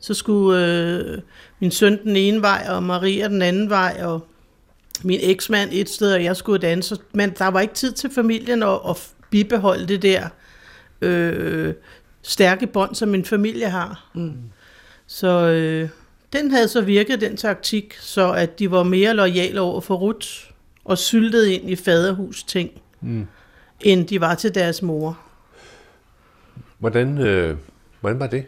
[0.00, 1.18] Så skulle øh,
[1.60, 4.26] min søn den ene vej, og Maria den anden vej, og
[5.02, 7.00] min eksmand et sted, og jeg skulle et andet.
[7.12, 10.28] Men der var ikke tid til familien at, at bibeholde det der
[11.00, 11.74] øh,
[12.22, 14.10] stærke bånd, som en familie har.
[14.14, 14.32] Mm.
[15.06, 15.88] Så øh,
[16.32, 20.28] den havde så virket, den taktik, så at de var mere lojale over for Ruth
[20.84, 23.26] og syltede ind i faderhus ting, mm.
[23.80, 25.18] end de var til deres mor.
[26.78, 27.56] Hvordan, øh,
[28.00, 28.44] hvordan var det?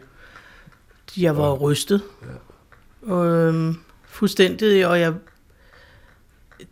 [1.17, 1.53] Jeg var ja.
[1.53, 2.01] rystet.
[2.21, 3.11] Ja.
[3.13, 5.13] Og, øh, fuldstændig, og jeg,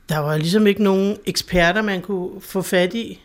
[0.10, 3.23] der var ligesom ikke nogen eksperter, man kunne få fat i.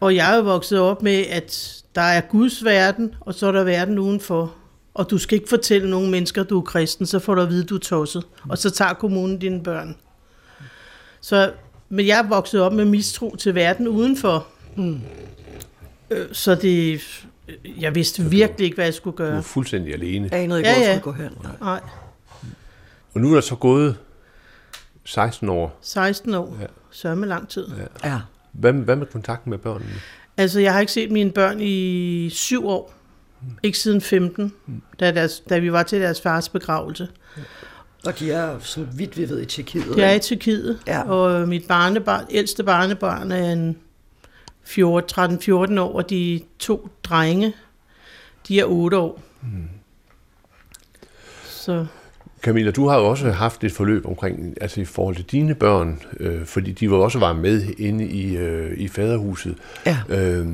[0.00, 3.52] Og jeg er jo vokset op med, at der er Guds verden, og så er
[3.52, 4.54] der verden udenfor.
[4.94, 7.48] Og du skal ikke fortælle nogen mennesker, at du er kristen, så får du at
[7.48, 8.26] vide, at du er tosset.
[8.48, 9.96] Og så tager kommunen dine børn.
[11.20, 11.52] Så,
[11.88, 14.46] men jeg er vokset op med mistro til verden udenfor.
[14.76, 15.00] Mm.
[16.32, 17.00] Så det,
[17.80, 19.32] jeg vidste virkelig ikke, hvad jeg skulle gøre.
[19.32, 20.28] Du er fuldstændig alene.
[20.32, 20.98] Jeg anede ikke, ja, hvor ja.
[20.98, 21.32] skulle gå hen.
[21.60, 21.80] Nej.
[23.14, 23.96] Og nu er der så gået
[25.04, 25.78] 16 år.
[25.80, 26.56] 16 år.
[26.60, 26.66] Ja.
[26.90, 27.68] Sørme lang tid.
[28.02, 28.10] Ja.
[28.10, 28.20] ja.
[28.58, 29.90] Hvad, hvad med kontakten med børnene?
[30.36, 32.94] Altså, jeg har ikke set mine børn i syv år.
[33.42, 33.48] Mm.
[33.62, 34.82] Ikke siden 15, mm.
[35.00, 37.08] da, deres, da vi var til deres fars begravelse.
[38.06, 39.96] Og de er, så vidt vi ved, i Tjekkiet.
[39.96, 41.02] De er i Tjekkiet, ja.
[41.02, 43.78] og mit barnebarn, ældste barnebarn er en
[44.66, 47.54] 13-14 år, og de to drenge,
[48.48, 49.22] de er 8 år.
[49.42, 49.68] Mm.
[51.44, 51.86] Så
[52.46, 56.00] Camilla, du har jo også haft et forløb omkring, altså i forhold til dine børn,
[56.20, 59.56] øh, fordi de var også var med inde i, øh, i faderhuset.
[59.86, 59.98] Ja.
[60.08, 60.46] Øh,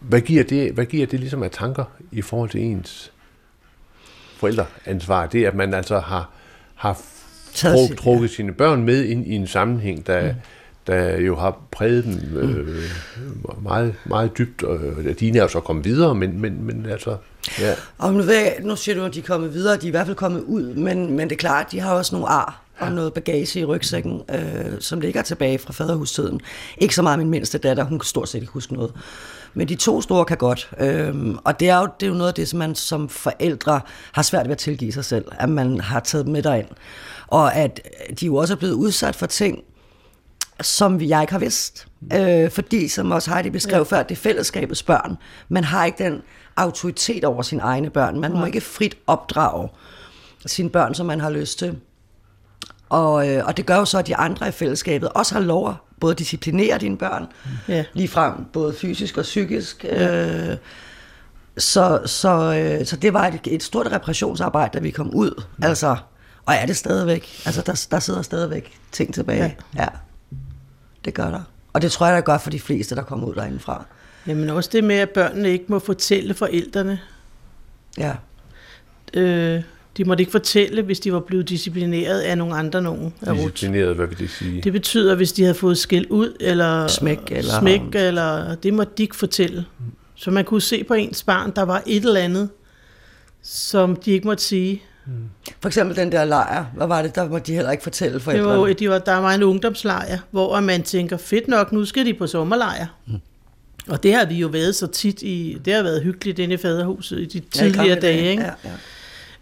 [0.00, 3.12] hvad, giver det, hvad giver det ligesom af tanker i forhold til ens
[4.36, 5.26] forældreansvar?
[5.26, 6.30] Det, at man altså har,
[6.74, 7.00] har
[7.54, 10.38] truk, trukket sine børn med ind i en sammenhæng, der, mm
[10.86, 12.82] der jo har præget dem øh,
[13.62, 14.62] meget, meget dybt.
[14.62, 14.78] Og
[15.20, 17.16] dine er jo så kommet videre, men, men, men altså...
[17.60, 17.74] Ja.
[17.98, 19.90] Og nu, ved jeg, nu siger du, at de er kommet videre, de er i
[19.90, 22.92] hvert fald kommet ud, men, men det er klart, de har også nogle ar og
[22.92, 26.40] noget bagage i rygsækken, øh, som ligger tilbage fra faderhustiden.
[26.78, 28.92] Ikke så meget min mindste datter, hun kan stort set ikke huske noget.
[29.54, 30.70] Men de to store kan godt.
[30.80, 33.80] Øhm, og det er, jo, det er jo noget af det, som man som forældre
[34.12, 36.66] har svært ved at tilgive sig selv, at man har taget dem med derind.
[37.26, 37.80] Og at
[38.20, 39.64] de jo også er blevet udsat for ting,
[40.66, 41.86] som jeg ikke har vidst.
[42.14, 43.96] Øh, fordi, som også Heidi beskrev ja.
[43.96, 45.16] før, det er fællesskabets børn.
[45.48, 46.22] Man har ikke den
[46.56, 48.20] autoritet over sine egne børn.
[48.20, 49.68] Man må ikke frit opdrage
[50.46, 51.78] sine børn, som man har lyst til.
[52.88, 55.68] Og, øh, og det gør jo så, at de andre i fællesskabet også har lov
[55.68, 57.26] at både disciplinere dine børn,
[57.68, 57.84] ja.
[57.92, 59.84] lige frem både fysisk og psykisk.
[59.84, 60.50] Ja.
[60.50, 60.56] Øh,
[61.58, 65.42] så, så, øh, så det var et, et stort repressionsarbejde, da vi kom ud.
[65.62, 65.66] Ja.
[65.66, 65.96] Altså,
[66.46, 67.42] og er det stadigvæk.
[67.46, 69.56] Altså, der, der sidder stadigvæk ting tilbage.
[69.76, 69.82] Ja.
[69.82, 69.88] ja.
[71.04, 71.40] Det gør der.
[71.72, 73.84] Og det tror jeg, der gør for de fleste, der kommer ud derindefra.
[74.26, 77.00] Jamen også det med, at børnene ikke må fortælle forældrene.
[77.98, 78.12] Ja.
[79.14, 79.62] Øh,
[79.96, 83.14] de måtte ikke fortælle, hvis de var blevet disciplineret af nogle andre nogen.
[83.20, 84.60] Disciplineret, hvad vil det sige?
[84.62, 88.92] Det betyder, hvis de havde fået skæld ud, eller Smæk, eller- smæk, eller det måtte
[88.98, 89.64] de ikke fortælle.
[90.14, 92.48] Så man kunne se på ens barn, der var et eller andet,
[93.42, 94.82] som de ikke måtte sige.
[95.60, 98.54] For eksempel den der lejr, hvad var det, der må de heller ikke fortælle forældrene.
[98.54, 102.14] jo- de var, der var en ungdomslejr, hvor man tænker, fedt nok, nu skal de
[102.14, 102.86] på sommerlejr.
[103.88, 106.56] Og det har vi jo været så tit i, det har været hyggeligt inde i
[106.56, 108.42] faderhuset i de Ja, i tidligere gamle dage, ikke?
[108.42, 108.70] Ja, ja.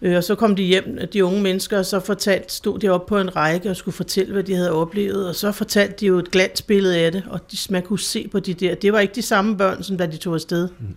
[0.03, 3.07] Øh, Og så kom de hjem, de unge mennesker, og så fortalte, stod de op
[3.07, 5.29] på en række og skulle fortælle, hvad de havde oplevet.
[5.29, 8.41] Og så fortalte de jo et glansbillede af det, og de, man kunne se på
[8.41, 8.75] de der.
[8.75, 10.69] Det var ikke de samme børn, som da de tog afsted.
[10.81, 10.97] Mm.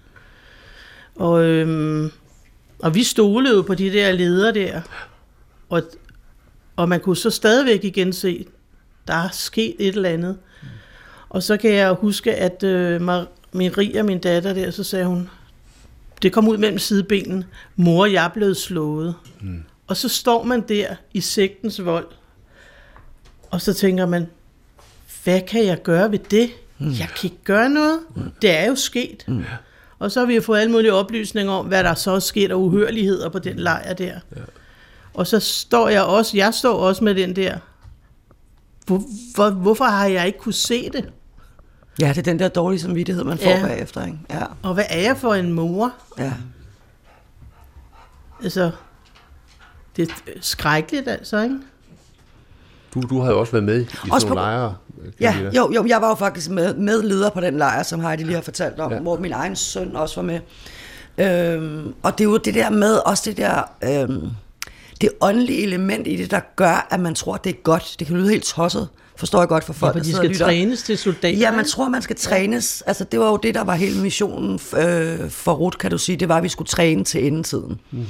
[1.15, 2.11] Og, øhm,
[2.79, 4.81] og vi stolede jo på de der ledere der.
[5.69, 5.81] Og,
[6.75, 8.45] og man kunne så stadigvæk igen se,
[9.07, 10.37] der er sket et eller andet.
[10.61, 10.67] Mm.
[11.29, 15.29] Og så kan jeg huske, at øh, Mar- Maria, min datter der, så sagde hun,
[16.21, 17.43] det kom ud mellem sidebenen,
[17.75, 19.15] mor, jeg er blevet slået.
[19.41, 19.63] Mm.
[19.87, 22.07] Og så står man der i sigtens vold,
[23.51, 24.27] og så tænker man,
[25.23, 26.49] hvad kan jeg gøre ved det?
[26.77, 26.89] Mm.
[26.89, 27.99] Jeg kan ikke gøre noget.
[28.15, 28.31] Mm.
[28.41, 29.23] Det er jo sket.
[29.27, 29.43] Mm.
[29.99, 32.51] Og så har vi jo fået alle mulige oplysninger om, hvad der så er sket
[32.51, 34.05] af uhørligheder på den lejr der.
[34.35, 34.41] Ja.
[35.13, 37.57] Og så står jeg også, jeg står også med den der,
[38.85, 39.01] hvor,
[39.35, 41.09] hvor, hvorfor har jeg ikke kunne se det?
[41.99, 43.67] ja, det er den der dårlige samvittighed, man får Ja.
[43.67, 44.05] bagefter.
[44.05, 44.17] Ikke?
[44.29, 45.93] Ja, Og hvad er jeg for en mor?
[46.17, 46.33] ja.
[48.43, 48.71] Altså,
[49.95, 51.55] det er skrækkeligt altså, ikke?
[52.93, 54.75] Du, du har jo også været med i sådan Også nogle på- lejre.
[55.19, 58.23] Ja, jo, jo, jeg var jo faktisk med, med leder på den lejr, som Heidi
[58.23, 58.99] lige har fortalt om, Ja.
[58.99, 60.39] hvor min egen søn også var med.
[61.17, 64.27] Øhm, og det er jo det der med, også det der, øhm,
[65.01, 67.95] det åndelige element i det, der gør, at man tror, det er godt.
[67.99, 70.83] Det kan lyde helt tosset, forstår jeg godt for folk, Ja, der de skal trænes
[70.83, 71.37] til soldater.
[71.39, 72.83] Ja, man tror, man skal trænes.
[72.85, 76.15] Altså, det var jo det, der var hele missionen øh, for Ruth, kan du sige.
[76.15, 77.79] Det var, at vi skulle træne til endetiden.
[77.91, 78.05] Mm.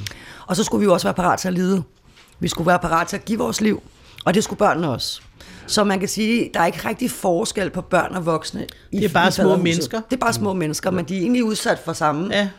[0.48, 1.84] Og så skulle vi jo også være parat til at lide.
[2.40, 3.84] Vi skulle være parat til at give vores liv.
[4.26, 5.22] Og det skulle børnene også.
[5.68, 8.66] Så man kan sige, der er ikke rigtig forskel på børn og voksne.
[8.92, 10.02] I, Det er bare i små mennesker.
[10.10, 12.50] Det er bare små mennesker, men de er egentlig udsat for samme Ja,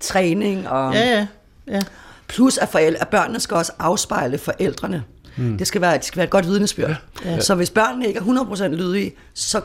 [0.00, 0.68] træning.
[0.68, 1.26] Og, ja, ja.
[1.74, 1.82] ja.
[2.28, 5.02] Plus at, forældre, at børnene skal også afspejle forældrene.
[5.36, 5.58] Mm.
[5.58, 6.94] Det, skal være, det skal være et godt vidnesbyrd.
[7.24, 7.40] Ja.
[7.40, 9.60] Så hvis børnene ikke er 100% lydige, så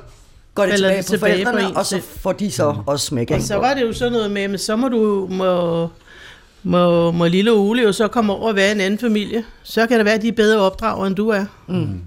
[0.55, 3.31] går det tilbage, på tilbage på forældrene, en og så får de så også smæk.
[3.31, 5.89] Og så var det jo sådan noget med, men så må du, må,
[6.63, 9.43] må, må lille Ole jo så komme over og være i en anden familie.
[9.63, 11.45] Så kan det være, at de er bedre opdrager, end du er.
[11.67, 12.01] Mm.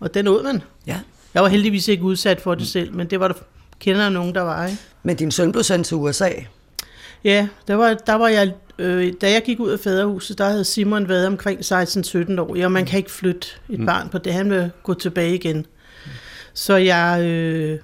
[0.00, 0.62] Og den åd man.
[0.86, 1.00] Ja.
[1.34, 3.34] Jeg var heldigvis ikke udsat for det selv, men det var der
[3.78, 4.66] kender nogen, der var.
[4.66, 4.78] Ikke?
[5.02, 6.30] Men din søn blev sendt til USA.
[7.24, 10.64] Ja, der var, der var jeg, øh, da jeg gik ud af faderhuset, der havde
[10.64, 13.86] Simon været omkring 16-17 år, og man kan ikke flytte et mm.
[13.86, 15.66] barn på det, han vil gå tilbage igen.
[16.54, 17.78] Så jeg, øh,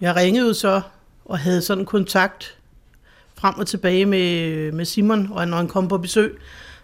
[0.00, 0.80] jeg ringede så,
[1.24, 2.56] og havde sådan kontakt
[3.34, 6.38] frem og tilbage med, med Simon, og når han kom på besøg,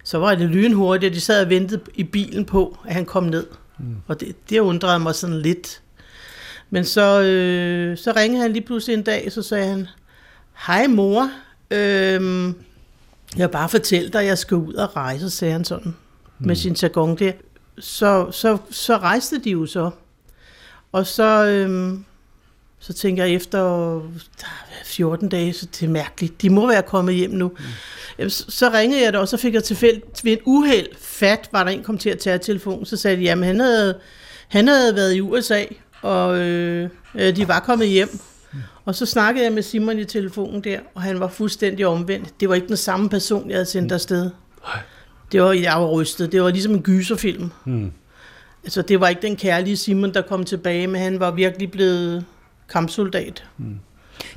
[0.05, 3.25] så var det lynhurtigt, og de sad og ventede i bilen på, at han kom
[3.25, 3.47] ned.
[3.79, 3.97] Mm.
[4.07, 5.83] Og det, det undrede mig sådan lidt.
[6.71, 9.89] Men så, øh, så ringede han lige pludselig en dag, så sagde han,
[10.67, 11.31] hej mor,
[11.71, 12.55] øhm,
[13.37, 15.95] jeg bare fortælle dig, at jeg skal ud og rejse, sagde han sådan,
[16.39, 16.47] mm.
[16.47, 17.33] med sin jargon der.
[17.79, 19.91] Så, så, så rejste de jo så.
[20.93, 22.05] Og så, øhm,
[22.87, 23.59] så tænker jeg efter
[24.41, 24.47] der
[24.81, 26.43] er 14 dage, så det er mærkeligt.
[26.43, 27.53] De må være kommet hjem nu.
[28.19, 28.29] Mm.
[28.29, 31.65] Så, så ringede jeg da, og så fik jeg tilfældigt ved et uheld fat, var
[31.65, 32.87] der en kom til at tage telefonen.
[32.87, 33.99] Så sagde de, jamen han havde,
[34.49, 35.65] han havde været i USA,
[36.03, 38.19] og øh, øh, de var kommet hjem.
[38.85, 42.41] Og så snakkede jeg med Simon i telefonen der, og han var fuldstændig omvendt.
[42.41, 44.31] Det var ikke den samme person, jeg havde sendt afsted.
[45.33, 46.33] Det var, jeg var rystet.
[46.33, 47.51] Det var ligesom en gyserfilm.
[47.65, 47.93] Mm.
[48.65, 52.25] Altså, det var ikke den kærlige Simon, der kom tilbage, men han var virkelig blevet
[52.73, 53.45] kampsoldat.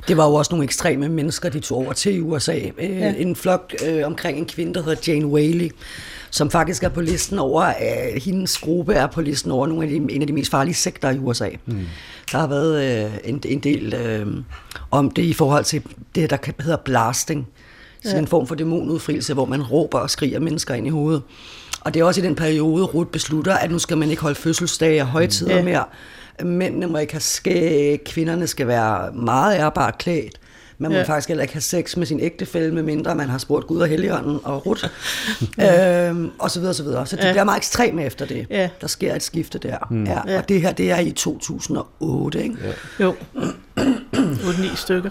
[0.08, 2.58] Det var jo også nogle ekstreme mennesker, de tog over til USA.
[2.78, 3.14] Øh, Ja.
[3.16, 5.70] En flok øh, omkring en kvinde, der hedder Jane Whaley,
[6.30, 9.88] som faktisk er på listen over, øh, hendes gruppe er på listen over nogle af
[9.90, 11.48] de, en af de mest farlige sekter i USA.
[11.66, 11.86] Mm.
[12.32, 14.26] Der har været øh, en, en del øh,
[14.90, 15.82] om det i forhold til
[16.14, 17.48] det, der hedder blasting.
[18.04, 18.18] Så Ja.
[18.18, 21.22] en form for dæmonudfrielse, hvor man råber og skriger mennesker ind i hovedet.
[21.80, 24.34] Og det er også i den periode, Ruth beslutter, at nu skal man ikke holde
[24.34, 25.62] fødselsdage og højtider ja.
[25.62, 25.84] mere.
[26.44, 30.40] Mændene må ikke have skæg, kvinderne skal være meget ærbart klædt.
[30.80, 31.00] Man må Ja.
[31.02, 31.08] ja.
[31.08, 34.38] faktisk heller ikke have sex med sin ægtefælle, medmindre man har spurgt Gud og Helligånden
[34.44, 34.84] og Ruth.
[36.10, 37.06] øhm, og så videre, så videre.
[37.06, 37.26] Så det Ja.
[37.26, 37.32] ja.
[37.32, 38.46] bliver meget ekstremt efter det.
[38.50, 38.68] Ja.
[38.80, 39.76] Der sker et skifte der.
[39.90, 40.04] Mm.
[40.04, 40.20] Ja.
[40.26, 40.38] Ja.
[40.38, 42.56] Og det her, det er i 2008, ikke?
[42.98, 43.04] Ja.
[43.04, 43.14] Jo.
[44.14, 45.10] 8-9 stykker.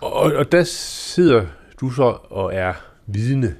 [0.00, 1.42] Og, og der sidder
[1.80, 2.72] du så og er
[3.06, 3.54] vidne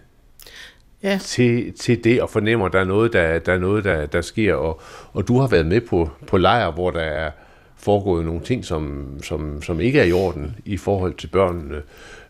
[1.07, 1.19] Ja.
[1.23, 4.21] til, til det, og fornemmer, at der er noget, der, der, er noget, der, der
[4.21, 4.81] sker, og,
[5.13, 7.31] og du har været med på, på lejr, hvor der er
[7.77, 11.83] foregået nogle ting, som, som, som ikke er i orden i forhold til børnene.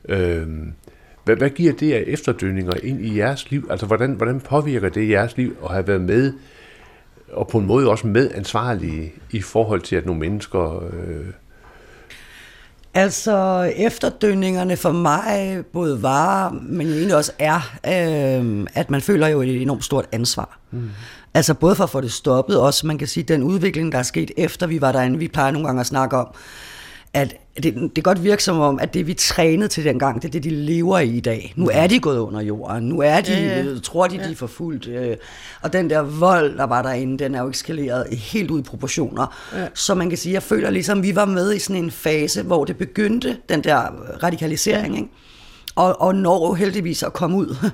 [0.08, 0.46] Øh,
[1.24, 3.66] hvad, hvad giver det af efterdønninger ind i jeres liv?
[3.70, 6.32] Altså, hvordan, hvordan påvirker det jeres liv at have været med,
[7.32, 10.84] og på en måde også medansvarlige i forhold til, at nogle mennesker...
[10.84, 11.26] Øh...
[12.96, 19.40] Altså, efterdønningerne for mig både var, men egentlig også er, øh, at man føler jo
[19.42, 20.58] et enormt stort ansvar.
[20.70, 20.90] Mm.
[21.34, 24.02] Altså både for at få det stoppet, også man kan sige, den udvikling, der er
[24.02, 26.34] sket efter vi var derinde, vi plejer nogle gange at snakke om,
[27.16, 30.28] at det, det kan godt virke som om, at det vi trænede til dengang, det
[30.28, 31.52] er det, de lever i i dag.
[31.56, 32.82] Nu er de gået under jorden.
[32.88, 33.78] Nu er de, ja, ja.
[33.82, 34.88] tror de, de er forfulgt.
[34.88, 35.16] Øh,
[35.62, 39.36] og den der vold, der var derinde, den er jo eskaleret helt ud i proportioner.
[39.54, 39.66] Ja.
[39.74, 42.64] Så man kan sige, jeg føler ligesom, vi var med i sådan en fase, hvor
[42.64, 43.78] det begyndte, den der
[44.22, 44.94] radikalisering.
[44.94, 45.00] Ja.
[45.00, 45.12] Ikke?
[45.74, 47.56] Og, og når heldigvis at komme ud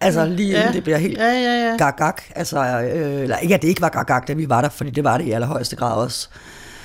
[0.00, 0.72] Altså lige inden ja.
[0.72, 1.76] det bliver helt ja, ja, ja.
[1.76, 2.14] gag-gag.
[2.34, 5.04] Altså, øh, eller ikke at det ikke var gag-gag, da vi var der, fordi det
[5.04, 6.28] var det i allerhøjeste grad også.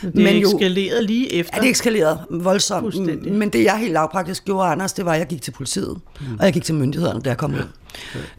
[0.03, 1.57] Det men jo, eskalerede lige efter.
[1.57, 2.95] Ja, det eskalerede voldsomt.
[3.31, 5.97] Men det jeg helt lavpraktisk gjorde, Anders, det var, at jeg gik til politiet.
[6.19, 6.25] Mm.
[6.39, 7.67] Og jeg gik til myndighederne, da jeg kom ud.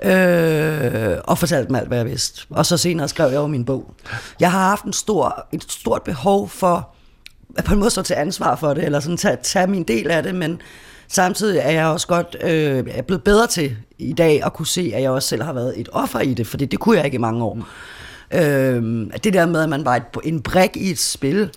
[0.02, 1.14] Ja.
[1.14, 2.46] Øh, og fortalte dem alt, hvad jeg vidste.
[2.50, 3.94] Og så senere skrev jeg jo min bog.
[4.40, 6.94] Jeg har haft en stor, et stort behov for
[7.56, 10.10] at på en måde stå til ansvar for det, eller sådan tage, tage min del
[10.10, 10.60] af det, men
[11.08, 14.92] samtidig er jeg også godt øh, er blevet bedre til i dag at kunne se,
[14.94, 17.04] at jeg også selv har været et offer i det, for det, det kunne jeg
[17.04, 17.58] ikke i mange år.
[18.34, 21.50] Øh, det der med, at man var et, en brik i et spil,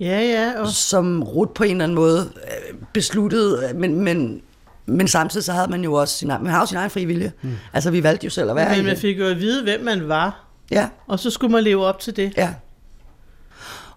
[0.00, 0.68] ja, ja, og...
[0.68, 4.40] som Ruth på en eller anden måde øh, besluttede, men, men,
[4.86, 7.32] men samtidig så havde man jo også sin, man har jo sin egen fri vilje.
[7.42, 7.52] Mm.
[7.72, 10.08] Altså vi valgte jo selv at være Men man fik jo at vide, hvem man
[10.08, 10.46] var.
[10.70, 10.88] Ja.
[11.06, 12.32] Og så skulle man leve op til det.
[12.36, 12.54] Ja.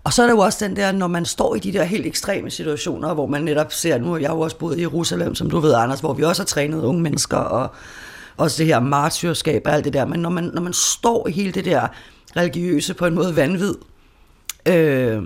[0.04, 2.06] Og så er der jo også den der, når man står i de der helt
[2.06, 5.50] ekstreme situationer, hvor man netop ser, nu har jeg jo også boet i Jerusalem, som
[5.50, 7.72] du ved, Anders, hvor vi også har trænet unge mennesker, og
[8.40, 11.32] også det her martyrskab og alt det der, men når man, når man står i
[11.32, 11.88] hele det der
[12.38, 13.76] religiøse på en måde vanvid,
[14.66, 15.22] øh,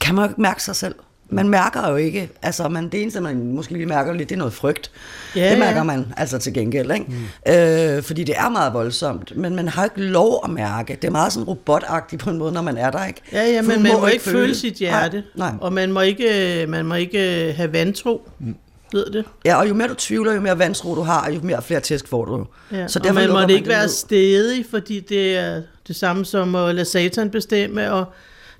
[0.00, 0.94] kan man jo ikke mærke sig selv.
[1.28, 4.38] Man mærker jo ikke, altså man, det eneste, man måske lige mærker lidt, det er
[4.38, 4.90] noget frygt.
[5.36, 7.06] Ja, det mærker man altså til gengæld, ikke?
[7.08, 7.52] Mm.
[7.52, 10.98] Øh, fordi det er meget voldsomt, men man har ikke lov at mærke.
[11.02, 13.20] Det er meget sådan robotagtigt på en måde, når man er der, ikke?
[13.32, 15.58] Ja, ja, men man må, må ikke føle, føle sit hjerte, nej, nej.
[15.60, 18.30] og man må ikke, man må ikke have vantro.
[18.38, 18.54] Mm
[18.96, 19.24] ved det.
[19.44, 22.08] Ja, og jo mere du tvivler, jo mere vantro du har, jo mere flere tæsk
[22.08, 22.46] får du.
[22.72, 26.54] Ja, så og man må det ikke være stedig, fordi det er det samme som
[26.54, 28.04] at lade satan bestemme, og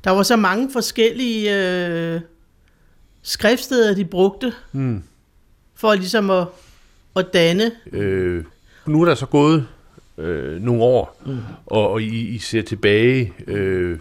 [0.05, 2.21] der var så mange forskellige øh,
[3.23, 5.03] skriftsteder, de brugte, mm.
[5.75, 6.47] for ligesom at,
[7.17, 7.71] at danne.
[7.93, 8.45] Øh,
[8.87, 9.67] nu er der så gået
[10.19, 11.39] øh, nogle år, mm.
[11.67, 13.99] og, og I, I ser tilbage, øh,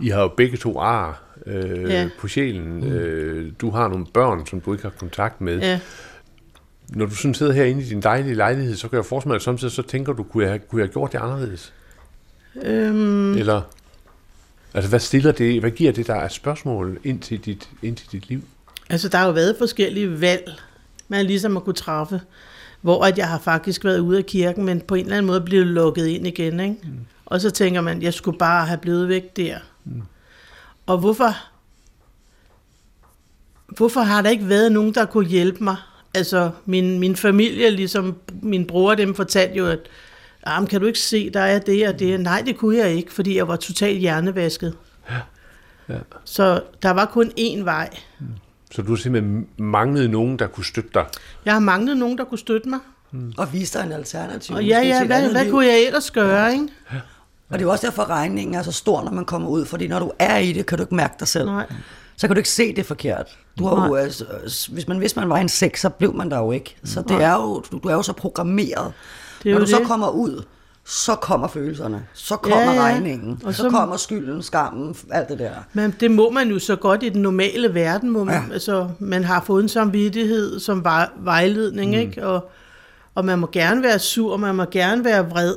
[0.00, 2.08] I har jo begge to ar, øh, ja.
[2.18, 2.80] på sjælen.
[2.80, 2.92] Mm.
[2.92, 5.58] Øh, du har nogle børn, som du ikke har kontakt med.
[5.58, 5.80] Ja.
[6.88, 9.42] Når du sådan sidder herinde i din dejlige lejlighed, så kan jeg forestille mig, at
[9.42, 11.72] samtidig så tænker du, kunne jeg, kunne jeg have gjort det anderledes?
[12.62, 13.38] Øhm.
[13.38, 13.62] Eller,
[14.74, 18.12] altså hvad stiller det, hvad giver det der af spørgsmål ind til dit, ind til
[18.12, 18.42] dit liv?
[18.90, 20.52] Altså der har jo været forskellige valg,
[21.08, 22.20] man ligesom har kunne træffe,
[22.80, 25.40] hvor at jeg har faktisk været ude af kirken, men på en eller anden måde
[25.40, 26.60] blevet lukket ind igen.
[26.60, 26.76] Ikke?
[26.82, 26.90] Mm.
[27.26, 29.58] Og så tænker man, jeg skulle bare have blevet væk der.
[29.84, 30.02] Mm.
[30.86, 31.36] Og hvorfor,
[33.76, 35.76] hvorfor har der ikke været nogen, der kunne hjælpe mig?
[36.14, 39.78] Altså, min, min familie, ligesom min bror, dem fortalte jo, at
[40.42, 42.20] ah, kan du ikke se, der er det og det?
[42.20, 44.76] Nej, det kunne jeg ikke, fordi jeg var totalt hjernevasket.
[45.10, 45.16] Ja.
[45.88, 45.98] Ja.
[46.24, 47.90] Så der var kun én vej.
[48.20, 48.26] Mm.
[48.70, 51.06] Så du simpelthen manglede nogen, der kunne støtte dig?
[51.44, 52.78] Jeg har manglet nogen, der kunne støtte mig.
[53.10, 53.32] Mm.
[53.38, 54.56] Og vise dig en alternativ.
[54.56, 56.52] Og ja, ja, hvad, hvad kunne jeg ellers gøre, ja.
[56.52, 56.68] ikke?
[56.92, 56.96] Ja.
[57.50, 59.88] Og det er jo også derfor, regningen er så stor, når man kommer ud, fordi
[59.88, 61.46] når du er i det, kan du ikke mærke dig selv.
[61.46, 61.66] Nej.
[62.16, 63.38] Så kan du ikke se det forkert.
[63.58, 64.24] Du har jo, altså,
[64.72, 66.76] hvis man vidste, man var en sex, så blev man der jo ikke.
[66.84, 68.92] Så det er jo, du, du er jo så programmeret.
[69.42, 69.74] Det er når du det.
[69.74, 70.42] så kommer ud,
[70.84, 72.80] så kommer følelserne, så kommer ja, ja.
[72.82, 75.50] regningen, og så, så kommer skylden, skammen, alt det der.
[75.72, 78.52] Men det må man jo så godt i den normale verden, må man, ja.
[78.52, 80.86] altså, man har fået en samvittighed som
[81.16, 81.98] vejledning, mm.
[81.98, 82.26] ikke?
[82.26, 82.50] Og,
[83.14, 85.54] og man må gerne være sur, man må gerne være vred,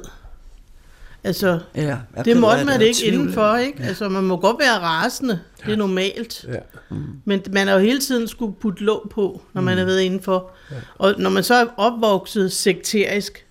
[1.25, 3.13] Altså, ja, det måtte man ikke tvivl.
[3.13, 3.81] indenfor, ikke?
[3.81, 3.87] Ja.
[3.87, 6.45] Altså, man må godt være rasende, det er normalt.
[6.47, 6.59] Ja.
[6.89, 7.03] Mm.
[7.25, 9.81] Men man har jo hele tiden skulle putte låg på, når man mm.
[9.81, 10.51] er ved indenfor.
[10.71, 10.75] Ja.
[10.95, 13.45] Og når man så er opvokset sekterisk,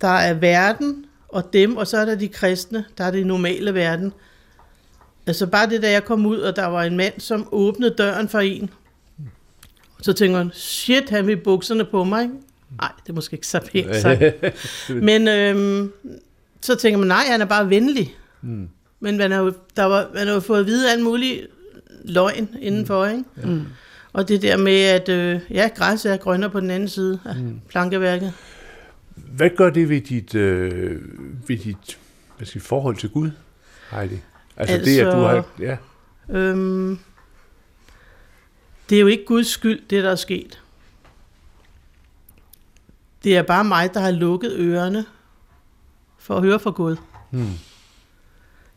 [0.00, 3.74] der er verden og dem, og så er der de kristne, der er det normale
[3.74, 4.12] verden.
[5.26, 8.28] Altså bare det, da jeg kom ud, og der var en mand, som åbnede døren
[8.28, 8.70] for en.
[10.02, 12.34] Så tænker man, shit, han vil bukserne på mig, ikke?
[12.78, 14.22] Nej, det er måske ikke så pænt sagt.
[15.08, 15.92] Men øhm,
[16.60, 18.16] så tænker man, nej, han er bare venlig.
[18.42, 18.68] Mm.
[19.00, 21.46] Men man har jo, der var, man har jo fået at vide alt muligt
[22.04, 23.10] løgn indenfor, mm.
[23.10, 23.24] ikke?
[23.36, 23.46] Ja.
[23.46, 23.66] Mm.
[24.12, 27.36] Og det der med, at øh, ja, græs er grønner på den anden side af
[27.36, 27.60] mm.
[27.68, 28.32] plankeværket.
[29.14, 31.00] Hvad gør det ved dit, øh,
[31.46, 31.98] ved dit
[32.36, 33.30] hvad skal, forhold til Gud,
[33.90, 34.14] Heidi?
[34.56, 35.44] Altså, altså det, at du har...
[35.60, 35.76] Ja.
[36.28, 36.98] Øhm,
[38.90, 40.62] det er jo ikke Guds skyld, det der er sket.
[43.24, 45.04] Det er bare mig, der har lukket ørerne
[46.26, 46.96] for at høre fra Gud.
[47.30, 47.52] Hmm.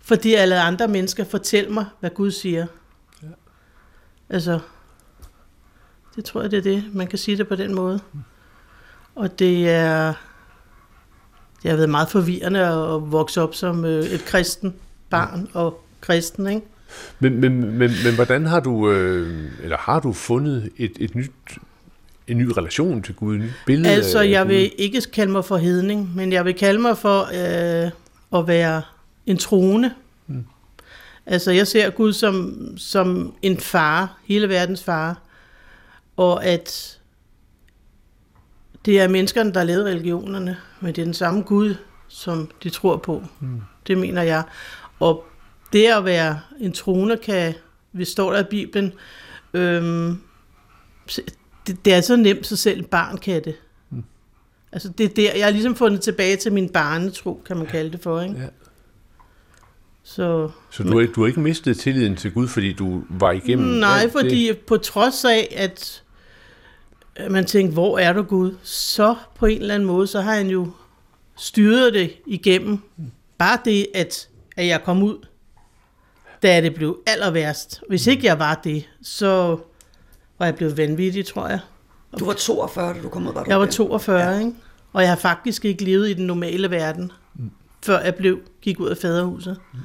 [0.02, 2.66] Fordi alle andre mennesker fortæller mig, hvad Gud siger.
[3.24, 3.28] Ja.
[4.30, 4.60] Altså,
[6.16, 6.84] det tror jeg, det er det.
[6.94, 8.00] Man kan sige det på den måde.
[9.16, 10.14] Og det er...
[11.64, 14.76] Det har været meget forvirrende at vokse op som øh, et kristen
[15.10, 16.62] barn og kristen, ikke?
[17.20, 21.32] Men, men, men, men hvordan har du, øh, eller har du fundet et, et nyt,
[22.30, 24.54] en ny relation til Gud, nyt billede Altså, jeg Gud?
[24.54, 27.92] vil ikke kalde mig for hedning, men jeg vil kalde mig for øh,
[28.40, 28.82] at være
[29.26, 29.94] en troende.
[30.28, 30.46] Mm.
[31.26, 35.22] Altså, jeg ser Gud som, som en far, hele verdens far,
[36.18, 37.00] og at
[38.86, 41.76] det er menneskerne, der lavet religionerne, men det er den samme Gud,
[42.08, 43.24] som de tror på.
[43.40, 43.62] Mm.
[43.88, 44.44] Det mener jeg.
[45.00, 45.26] Og
[45.74, 47.54] det at være en troende kan,
[47.92, 48.94] hvis står der i Bibelen,
[49.54, 50.22] øhm,
[51.68, 53.56] det, det er så nemt, så selv barn kan det.
[53.90, 54.04] Mm.
[54.72, 57.92] Altså det er der, jeg har ligesom fundet tilbage til min barnetro, kan man kalde
[57.92, 58.36] det for, ikke?
[58.40, 58.48] Ja.
[60.04, 64.10] Så, Så du du har ikke mistet tilliden til Gud, fordi du var igennem nej,
[64.12, 64.58] fordi Det.
[64.58, 66.04] på trods af, at
[67.16, 68.56] at man tænkte, hvor er du Gud?
[68.64, 70.72] Så på en eller anden måde, så har han jo
[71.38, 72.80] styret det igennem.
[73.38, 75.18] Bare det, at, at jeg kom ud,
[76.44, 77.82] da det blev aller værst.
[77.90, 79.58] Hvis ikke jeg var det, så
[80.40, 81.60] var jeg blevet vanvittig, tror jeg.
[82.20, 83.74] Du var 42, da du kom ud, var du Jeg var det?
[83.74, 84.40] 42, ja.
[84.40, 84.54] ikke?
[84.94, 87.52] Og jeg har faktisk ikke levet i den normale verden, mm.
[87.86, 89.58] før jeg blev, gik ud af faderhuset.
[89.74, 89.80] Mm.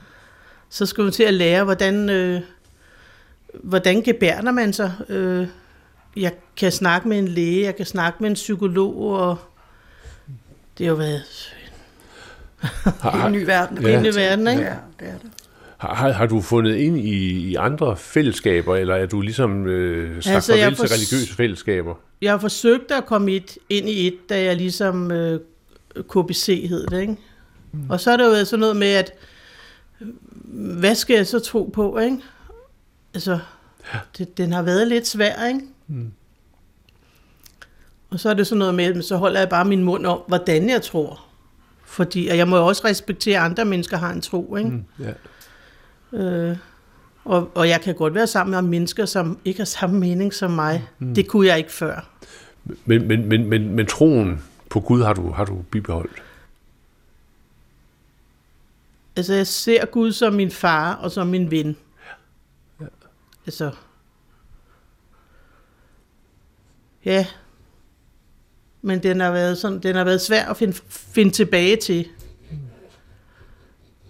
[0.68, 2.40] Så skulle man til at lære, hvordan, øh,
[3.62, 4.92] hvordan gebærder man sig.
[5.08, 5.46] Øh,
[6.16, 9.36] jeg kan snakke med en læge, jeg kan snakke med en psykolog, og
[10.78, 11.22] det har jo været
[13.12, 13.82] Helt ny verden.
[13.82, 13.96] Ja.
[13.96, 14.62] en ny verden, ikke?
[14.62, 15.30] Ja, det er det.
[15.92, 17.10] Har, har- du fundet ind i,
[17.50, 21.94] i andre fællesskaber, eller er du ligesom øh, sagt Altså, farvel til religiøse fællesskaber?
[22.22, 25.40] Jeg har forsøgt at komme et, ind i et, da jeg ligesom øh,
[26.08, 27.16] KBC hed det, ikke?
[27.72, 27.90] Mm.
[27.90, 29.12] Og så er det jo været sådan noget med, at
[30.00, 30.08] øh,
[30.78, 32.16] hvad skal jeg så tro på, ikke?
[33.14, 33.38] Altså,
[34.18, 35.60] det, den har været lidt svær, ikke?
[35.86, 36.10] Mm.
[38.10, 40.20] Og så er det sådan noget med, at så holder jeg bare min mund om,
[40.28, 41.24] hvordan jeg tror.
[41.84, 44.70] Fordi, og jeg må jo også respektere, at andre mennesker har en tro, ikke?
[44.70, 44.84] Mm.
[45.00, 45.12] Ja.
[46.14, 46.56] Øh,
[47.24, 50.50] og, og jeg kan godt være sammen med mennesker, som ikke har samme mening som
[50.50, 50.88] mig.
[50.98, 51.14] Mm.
[51.14, 52.10] Det kunne jeg ikke før.
[52.84, 56.22] Men, men, men, men, men troen på Gud har du, har du bibeholdt?
[59.16, 61.76] Altså, jeg ser Gud som min far og som min ven.
[62.80, 62.86] Ja.
[63.46, 63.70] Altså.
[67.04, 67.26] Ja.
[68.82, 72.08] Men den har været, sådan, den har været svær at finde, finde tilbage til.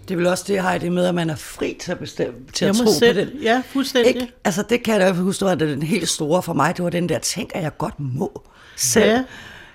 [0.09, 2.65] Det er vel også det, Heidi, med, at man er fri til at bestemme, til
[2.65, 3.43] at tro selv, på det.
[3.43, 4.15] Ja, fuldstændig.
[4.15, 4.33] Ikke?
[4.45, 6.85] Altså, det kan jeg da huske, at det er den helt store for mig, det
[6.85, 7.19] var den der
[7.55, 8.43] at jeg godt må
[8.77, 9.13] selv Ja.
[9.13, 9.25] ja.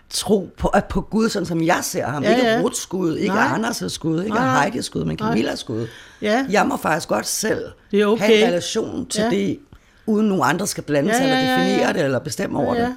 [0.10, 2.24] tro på, at på Gud, sådan som jeg ser ham.
[2.24, 2.62] Ja, Ja, ikke ja.
[2.64, 3.58] Ruths Gud, ikke Nej.
[3.58, 4.62] Anders' Gud, ikke Nej.
[4.64, 5.18] Heidis Gud, men.
[5.18, 5.88] Camillas Gud.
[6.22, 6.46] Ja.
[6.50, 8.26] Jeg må faktisk godt selv Det er okay.
[8.26, 9.30] have en relation til Ja.
[9.30, 9.36] ja.
[9.36, 9.60] det,
[10.06, 11.70] uden nogen andre skal blande Ja, sig, ja, eller ja, ja.
[11.70, 12.82] definere det, eller bestemme over ja.
[12.82, 12.96] det.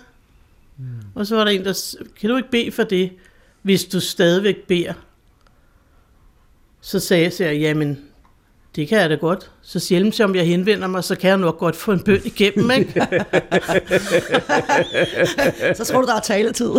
[1.15, 3.13] Og så var der en, der kan du ikke bede for det,
[3.63, 4.93] hvis du stadigvæk beder?
[6.85, 7.99] Så sagde jeg, sagde jeg, jamen,
[8.77, 9.51] det kan jeg da godt.
[9.63, 12.71] Så sjældent som jeg henvender mig, så kan jeg nok godt få en bøn igennem,
[12.71, 12.93] ikke?
[15.77, 16.71] Så tror du, der er taletid.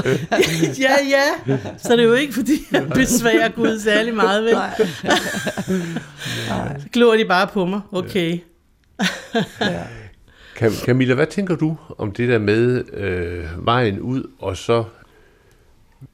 [0.86, 1.58] ja, ja.
[1.78, 4.54] Så det er jo ikke, fordi jeg besværer Gud særlig meget, vel?
[4.54, 4.76] Nej.
[6.80, 7.82] Så glor de bare på mig.
[7.92, 8.40] Okay.
[10.56, 14.84] Cam- Camilla, hvad tænker du om det der med øh, vejen ud, og så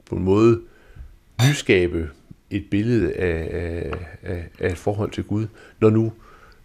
[0.10, 0.60] på en måde
[1.49, 2.10] nyskabe
[2.52, 3.50] et billede af,
[4.24, 5.48] af, af, et forhold til Gud,
[5.80, 6.14] når nu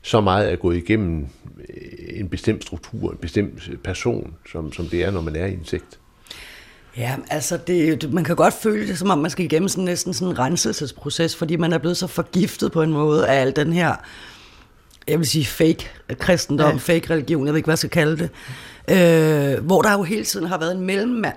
[0.03, 1.27] så meget er gået igennem
[1.69, 5.53] øh, en bestemt struktur, en bestemt person, som, som det er, når man er i
[5.53, 5.99] en sekt?
[6.97, 10.15] Ja, altså det, man kan godt føle det, som om man skal igennem sådan, næsten
[10.15, 13.73] sådan en renselsesproces, fordi man er blevet så forgiftet på en måde af al den
[13.73, 13.95] her,
[15.09, 16.77] jeg vil sige fake kristendom, ja.
[16.77, 18.31] fake religion, jeg ved ikke, hvad jeg skal kalde det,
[18.91, 21.37] øh, hvor der jo hele tiden har været en mellemmand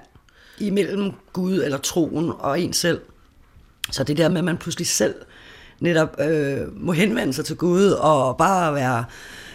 [0.59, 3.01] imellem Gud eller troen og en selv.
[3.91, 5.15] Så det der med, at man pludselig selv
[5.79, 9.05] netop øh, må henvende sig til Gud og bare være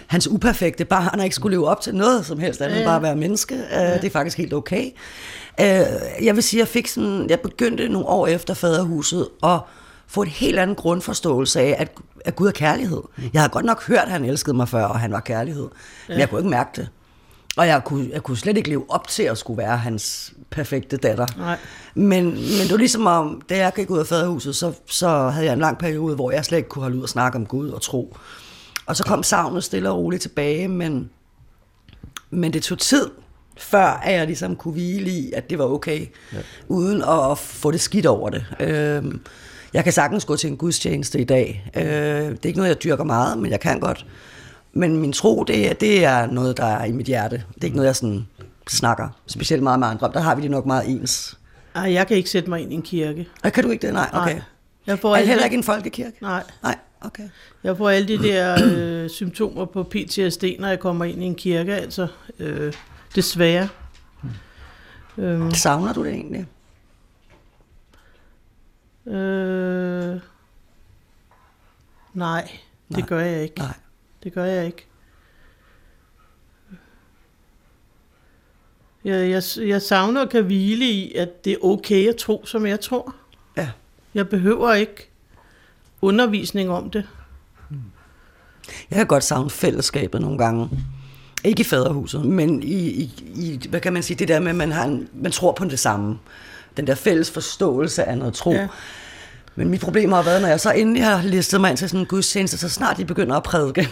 [0.07, 2.87] hans uperfekte barn og ikke skulle leve op til noget som helst andet, Ja, ja.
[2.89, 2.93] ja.
[2.95, 3.55] bare være menneske.
[3.55, 4.85] Øh, det er faktisk helt okay.
[5.61, 5.67] Øh,
[6.25, 9.59] jeg vil sige, jeg fik sådan, jeg begyndte nogle år efter faderhuset at
[10.07, 11.89] få en helt anden grundforståelse af, at,
[12.25, 13.01] at Gud er kærlighed.
[13.33, 15.69] Jeg havde godt nok hørt, at han elskede mig før, og han var kærlighed.
[16.09, 16.89] Men jeg kunne ikke mærke det.
[17.57, 20.97] Og jeg kunne, jeg kunne slet ikke leve op til at skulle være hans perfekte
[20.97, 21.27] datter.
[21.39, 21.59] Nej.
[21.95, 25.47] Men, men det var ligesom om, da jeg gik ud af faderhuset, så, så havde
[25.47, 27.69] jeg en lang periode, hvor jeg slet ikke kunne holde ud og snakke om Gud
[27.69, 28.17] og tro.
[28.87, 31.11] Og så kom savnet stille og roligt tilbage, men,
[32.31, 33.11] men det tog tid,
[33.57, 36.39] før at jeg ligesom kunne hvile i, at det var okay, ja.
[36.69, 38.45] uden at, at få det skidt over det.
[38.61, 39.05] Øh,
[39.75, 41.71] jeg kan sagtens gå til en gudstjeneste i dag.
[41.77, 44.07] Øh, det er ikke noget, jeg dyrker meget, men jeg kan godt.
[44.73, 47.37] Men min tro, det, det er noget, der er i mit hjerte.
[47.55, 48.27] Det er ikke noget, jeg sådan
[48.69, 50.13] snakker specielt meget med andre om.
[50.13, 51.39] Der har vi det nok meget ens.
[51.75, 53.29] Ej, jeg kan ikke sætte mig ind i en kirke.
[53.45, 53.95] Ej, kan du ikke det?
[53.95, 54.33] Nej, okay.
[54.35, 54.43] Nej.
[54.87, 56.17] Jeg får er det heller ikke en folkekirke?
[56.21, 56.45] Nej.
[56.63, 57.29] Nej, okay.
[57.65, 61.35] Jeg får alle de der øh, symptomer på PTSD, når jeg kommer ind i en
[61.35, 62.07] kirke, altså
[62.39, 62.73] øh,
[63.15, 63.69] desværre.
[64.23, 65.25] Hmm.
[65.25, 65.51] Øhm.
[65.51, 66.47] Savner du det egentlig?
[69.07, 70.21] Øh,
[72.15, 72.51] nej,
[72.89, 73.07] det nej.
[73.07, 73.59] gør jeg ikke.
[73.59, 73.75] Nej.
[74.23, 74.87] Det gør jeg ikke.
[79.05, 82.67] Jeg, jeg, jeg savner at kan hvile i, at det er okay at tro, som
[82.67, 83.15] jeg tror.
[83.57, 83.71] Ja.
[84.15, 85.11] Jeg behøver ikke
[86.03, 87.09] undervisning om det.
[88.91, 90.71] Jeg kan godt savne fællesskabet nogle gange.
[91.45, 94.57] Ikke i faderhuset, men i, i, i hvad kan man sige, det der med, at
[94.57, 96.19] man, har en, man tror på det samme.
[96.77, 98.53] Den der fælles forståelse af noget tro.
[98.53, 98.69] Ja.
[99.57, 102.01] Men mit problem har været, når jeg så endelig har listet mig ind til sådan
[102.01, 103.83] en gudstjeneste, så snart de begynder at prædike.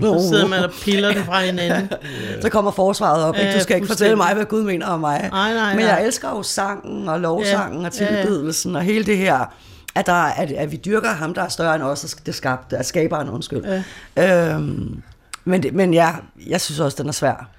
[0.00, 1.88] så sidder man og piller det fra hinanden.
[2.42, 3.36] så kommer forsvaret op.
[3.36, 3.54] Ikke?
[3.54, 5.28] Du skal ikke fortælle mig, hvad Gud mener om mig.
[5.32, 9.44] Nej, nej, Men jeg elsker jo sangen og lovsangen og tilbedelsen og hele det her
[9.98, 12.86] at, der, at, at vi dyrker ham, der er større end os, det skabte, at
[12.86, 13.64] skaberen, undskyld.
[14.16, 14.54] Ja.
[14.54, 15.02] Øhm,
[15.44, 16.14] men, det, men ja,
[16.46, 17.50] jeg synes også, den er svær.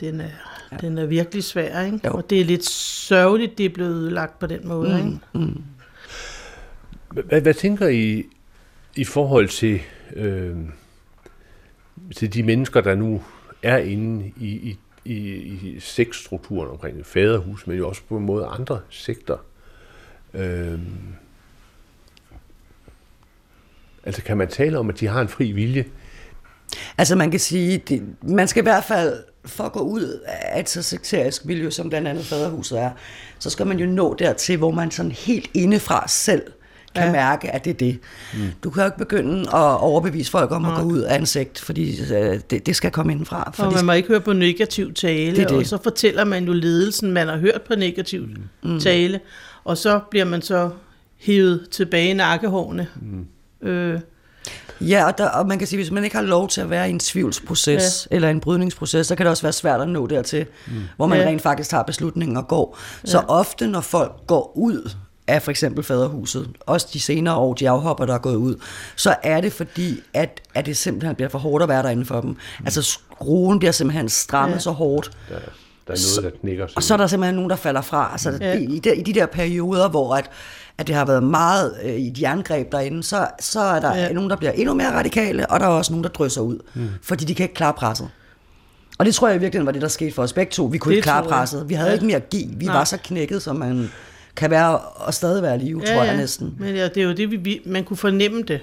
[0.00, 0.24] Den er,
[0.72, 0.76] ja.
[0.76, 2.00] den er virkelig svær, ikke?
[2.04, 2.12] Jo.
[2.12, 5.18] Og det er lidt sørgeligt, det er blevet lagt på den måde, mm, ikke?
[5.32, 5.62] Mm.
[7.10, 8.24] Hvad, hvad tænker I
[8.96, 9.80] i forhold til,
[10.12, 10.56] øh,
[12.16, 13.22] til de mennesker, der nu
[13.62, 18.46] er inde i, i, i, i sexstrukturen omkring faderhus, men jo også på en måde
[18.46, 19.38] andre sektorer?
[20.34, 20.78] Øh,
[24.04, 25.84] altså kan man tale om, at de har en fri vilje?
[26.98, 30.60] Altså man kan sige, det, man skal i hvert fald for at gå ud af
[30.60, 32.90] et så sekterisk miljø, som blandt andet faderhuset er,
[33.38, 36.52] så skal man jo nå dertil, hvor man sådan helt indefra selv
[36.94, 37.12] kan ja.
[37.12, 37.98] mærke, at det er det.
[38.34, 38.40] Mm.
[38.64, 41.60] Du kan jo ikke begynde at overbevise folk om at gå ud af en sekt,
[41.60, 43.50] fordi øh, det, det skal komme indenfra.
[43.54, 43.66] Fordi...
[43.66, 45.58] Og man må ikke høre på negativ tale, det det.
[45.58, 48.28] og så fortæller man jo ledelsen, man har hørt på negativ
[48.62, 48.80] mm.
[48.80, 49.20] tale,
[49.64, 50.70] og så bliver man så
[51.18, 52.86] hævet tilbage i nakkehårene.
[53.00, 53.68] Mm.
[53.68, 54.00] Øh,
[54.80, 56.88] Ja, og, der, og man kan sige, hvis man ikke har lov til at være
[56.88, 58.16] i en tvivlsproces, ja.
[58.16, 60.72] eller en brydningsproces, så kan det også være svært at nå dertil, mm.
[60.96, 61.26] hvor man ja.
[61.26, 62.78] rent faktisk tager beslutningen og går.
[63.04, 63.24] Så ja.
[63.28, 64.90] ofte, når folk går ud
[65.28, 68.56] af for eksempel faderhuset, også de senere år, de afhopper, der er gået ud,
[68.96, 72.20] så er det fordi, at, at det simpelthen bliver for hårdt at være derinde for
[72.20, 72.30] dem.
[72.30, 72.36] Mm.
[72.64, 74.60] Altså skruen bliver simpelthen strammet ja.
[74.60, 75.10] så hårdt.
[75.30, 75.34] Ja.
[75.34, 76.66] Der er noget, der knækker.
[76.76, 78.08] Og så er der simpelthen nogen, der falder fra.
[78.12, 78.54] Altså, ja.
[78.54, 80.30] i, de, I de der perioder, hvor at,
[80.78, 84.12] at det har været meget øh, i et jerngreb derinde, så, så er der ja.
[84.12, 86.88] nogen, der bliver endnu mere radikale, og der er også nogen, der drysser ud, mm.
[87.02, 88.08] fordi de kan ikke klare presset.
[88.98, 90.64] Og det tror jeg virkelig var det, der skete for os begge to.
[90.64, 91.68] Vi kunne det ikke klare presset.
[91.68, 91.94] Vi havde ja.
[91.94, 92.48] ikke mere at give.
[92.56, 92.74] Vi Nej.
[92.74, 93.90] var så knækket, som man
[94.38, 96.16] kan være og stadig være live, ja, tror jeg ja.
[96.16, 96.54] næsten.
[96.58, 98.60] Men ja, det er jo det, vi, man kunne fornemme det.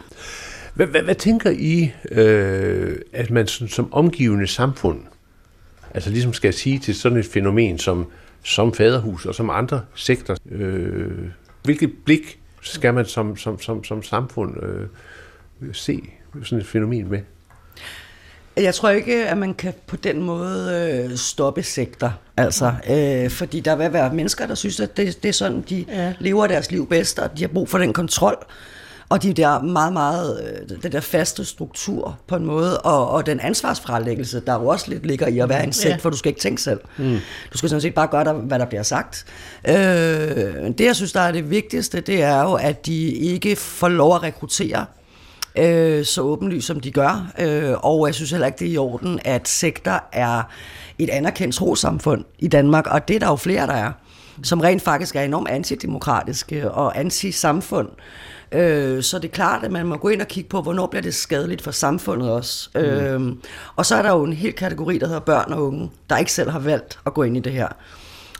[0.73, 4.99] Hvad, hvad, hvad tænker I, øh, at man som, som omgivende samfund,
[5.93, 8.07] altså ligesom skal sige til sådan et fænomen som,
[8.43, 11.11] som faderhus og som andre sektor, øh,
[11.63, 14.88] hvilket blik skal man som, som, som, som samfund øh,
[15.73, 16.01] se
[16.43, 17.19] sådan et fænomen med?
[18.58, 22.12] Jeg tror ikke, at man kan på den måde øh, stoppe sekter.
[22.38, 25.86] Altså, øh, fordi der vil være mennesker, der synes, at det, det er sådan, de
[25.88, 26.14] ja.
[26.20, 28.45] lever deres liv bedst, og de har brug for den kontrol.
[29.10, 33.26] Og de der meget, meget, øh, den der faste struktur på en måde, og, og
[33.26, 35.95] den ansvarsfralæggelse, der jo også lidt ligger i at være en sekt, ja.
[35.95, 36.80] for du skal ikke tænke selv.
[36.97, 37.18] Mm.
[37.53, 39.26] Du skal sådan set bare gøre, hvad der bliver sagt.
[39.68, 39.74] Øh,
[40.78, 44.16] det, jeg synes, der er det vigtigste, det er jo, at de ikke får lov
[44.16, 44.86] at rekruttere
[45.58, 47.32] øh, så åbenlyst, som de gør.
[47.39, 50.43] Øh, og jeg synes heller ikke, det er i orden, at sekter er
[50.99, 53.91] et anerkendt trosamfund i Danmark, og det er der jo flere, der er,
[54.43, 57.89] som rent faktisk er enormt antidemokratiske og anti-samfund.
[58.51, 61.01] Øh, så det er klart, at man må gå ind og kigge på, hvornår bliver
[61.01, 62.70] det skadeligt for samfundet også.
[62.76, 62.82] Mm.
[62.82, 63.36] Øh,
[63.76, 66.32] og så er der jo en hel kategori, der hedder børn og unge, der ikke
[66.32, 67.68] selv har valgt at gå ind i det her.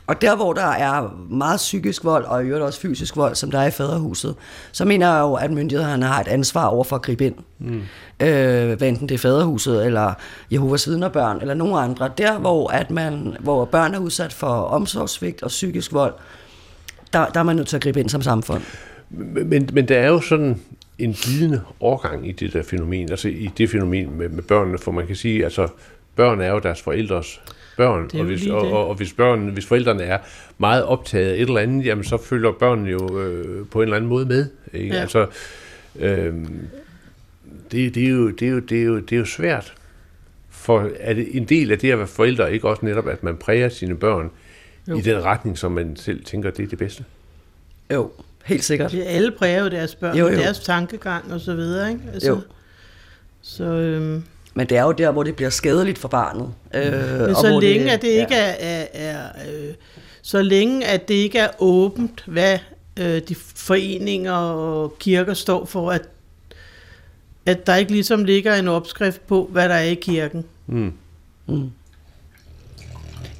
[0.06, 3.50] Og der, hvor der er meget psykisk vold, og i øvrigt også fysisk vold, som
[3.50, 4.34] der er i faderhuset,
[4.72, 7.34] så mener jeg jo, at myndighederne har et ansvar over for at gribe ind.
[7.58, 7.82] Mm.
[8.22, 10.14] Øh, hvad enten det er faderhuset, eller
[10.50, 12.10] Jehovas vidnerbørn, eller nogen andre.
[12.18, 16.14] Der, hvor, at man, hvor børn er udsat for omsorgsvigt og psykisk vold,
[17.12, 18.62] der, der er man nødt til at gribe ind som samfund.
[19.10, 20.60] Men, men der er jo sådan
[20.98, 24.92] en glidende overgang i det der fænomen, altså i det fænomen med, med børnene, for
[24.92, 25.68] man kan sige, altså
[26.16, 27.40] børn er jo deres forældres
[27.76, 30.18] børn, og hvis, og, og, og hvis, børn, hvis forældrene er
[30.58, 33.96] meget optaget af et eller andet, jamen så følger børnene jo øh, på en eller
[33.96, 34.46] anden måde med.
[34.72, 34.94] Ikke?
[34.94, 35.00] Ja.
[35.00, 35.26] Altså,
[35.98, 36.34] øh,
[37.72, 39.74] det, det, er jo, det, er jo, det, er jo, det er jo svært.
[40.50, 43.36] For er det en del af det at være forældre ikke også netop, at man
[43.36, 44.30] præger sine børn
[44.88, 44.96] jo.
[44.96, 47.04] i den retning, som man selv tænker, det er det bedste?
[47.92, 48.10] Jo,
[48.44, 48.92] helt sikkert.
[48.92, 50.36] Det alle præger jo deres børn, jo, jo.
[50.36, 52.02] deres tankegang og så videre, ikke?
[52.14, 52.40] Altså, Jo.
[53.42, 54.22] Så, øhm,
[54.56, 56.52] Men det er jo der, hvor det bliver skadeligt for barnet.
[56.74, 59.74] Øh, men og så hvor længe, at det ikke er, er, er øh,
[60.22, 62.58] så længe, at det ikke er åbent, hvad
[63.00, 66.08] øh, de foreninger og kirker står for, at,
[67.46, 70.44] at der ikke ligesom ligger en opskrift på, hvad der er i kirken.
[70.66, 70.92] Mm.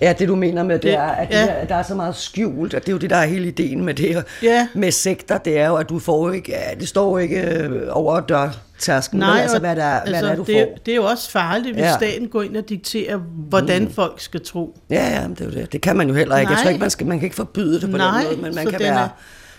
[0.01, 1.41] Ja, det du mener med det, Det- er, at, ja.
[1.41, 1.47] ja.
[1.47, 3.85] der, der er så meget skjult, og det er jo det, der er hele ideen
[3.85, 4.23] med det her.
[4.43, 4.69] Ja.
[4.75, 8.21] Med sekter, det er jo, at du får ikke, ja, det står ikke øh, over
[8.21, 10.79] dørtærsken, Nej, altså hvad, der, altså, hvad der er, du det, får.
[10.87, 11.89] det er jo også farligt, hvis Ja.
[11.91, 11.97] ja.
[11.97, 13.17] staten går ind og dikterer,
[13.49, 13.93] hvordan mm.
[13.93, 14.79] folk skal tro.
[14.91, 15.73] Ja, ja, det er jo det.
[15.73, 16.51] Det kan man jo heller ikke.
[16.51, 16.73] Jeg tror Nej.
[16.73, 18.81] ikke, man, skal, man kan ikke forbyde det på Nej, den måde, men man kan
[18.81, 19.05] være...
[19.05, 19.09] er-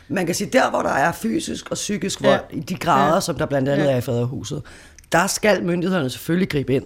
[0.10, 2.28] Man kan sige, der hvor der er fysisk og psykisk Ja.
[2.30, 3.20] vold, i de grader, Ja.
[3.22, 3.92] som der blandt andet Ja.
[3.92, 4.62] er i faderhuset,
[5.12, 6.84] der skal myndighederne selvfølgelig gribe ind.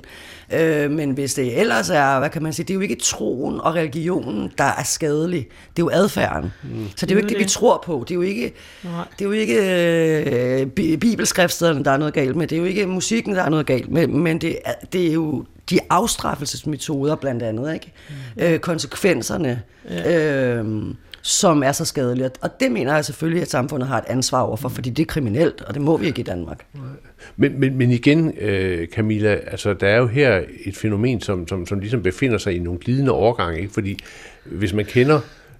[0.53, 3.61] Øh, men hvis det ellers er, hvad kan man sige, det er jo ikke troen
[3.61, 5.47] og religionen, der er skadelig.
[5.77, 6.51] Det er jo adfærden.
[6.63, 6.87] Mm.
[6.95, 8.05] Så det er jo ikke det, vi tror på.
[8.07, 8.53] Det er jo ikke,
[8.83, 9.05] Nej.
[9.19, 12.47] det er jo ikke øh, bi- bibelskriftstederne, der er noget galt med.
[12.47, 14.07] Det er jo ikke musikken, der er noget galt med.
[14.07, 17.93] Men det er, det er jo de afstraffelsesmetoder blandt andet, ikke?
[18.37, 18.43] Mm.
[18.43, 20.53] Øh, konsekvenserne, ja.
[20.55, 20.65] øh,
[21.21, 22.29] som er så skadelige.
[22.41, 25.61] Og det mener jeg selvfølgelig, at samfundet har et ansvar overfor, fordi det er kriminelt,
[25.61, 26.65] og det må vi ikke i Danmark.
[27.37, 31.65] Men, men, men igen, øh, Camilla, altså der er jo her et fænomen, som, som,
[31.65, 33.73] som ligesom befinder sig i nogle glidende overgange, ikke?
[33.73, 33.99] fordi
[34.45, 35.19] hvis man kender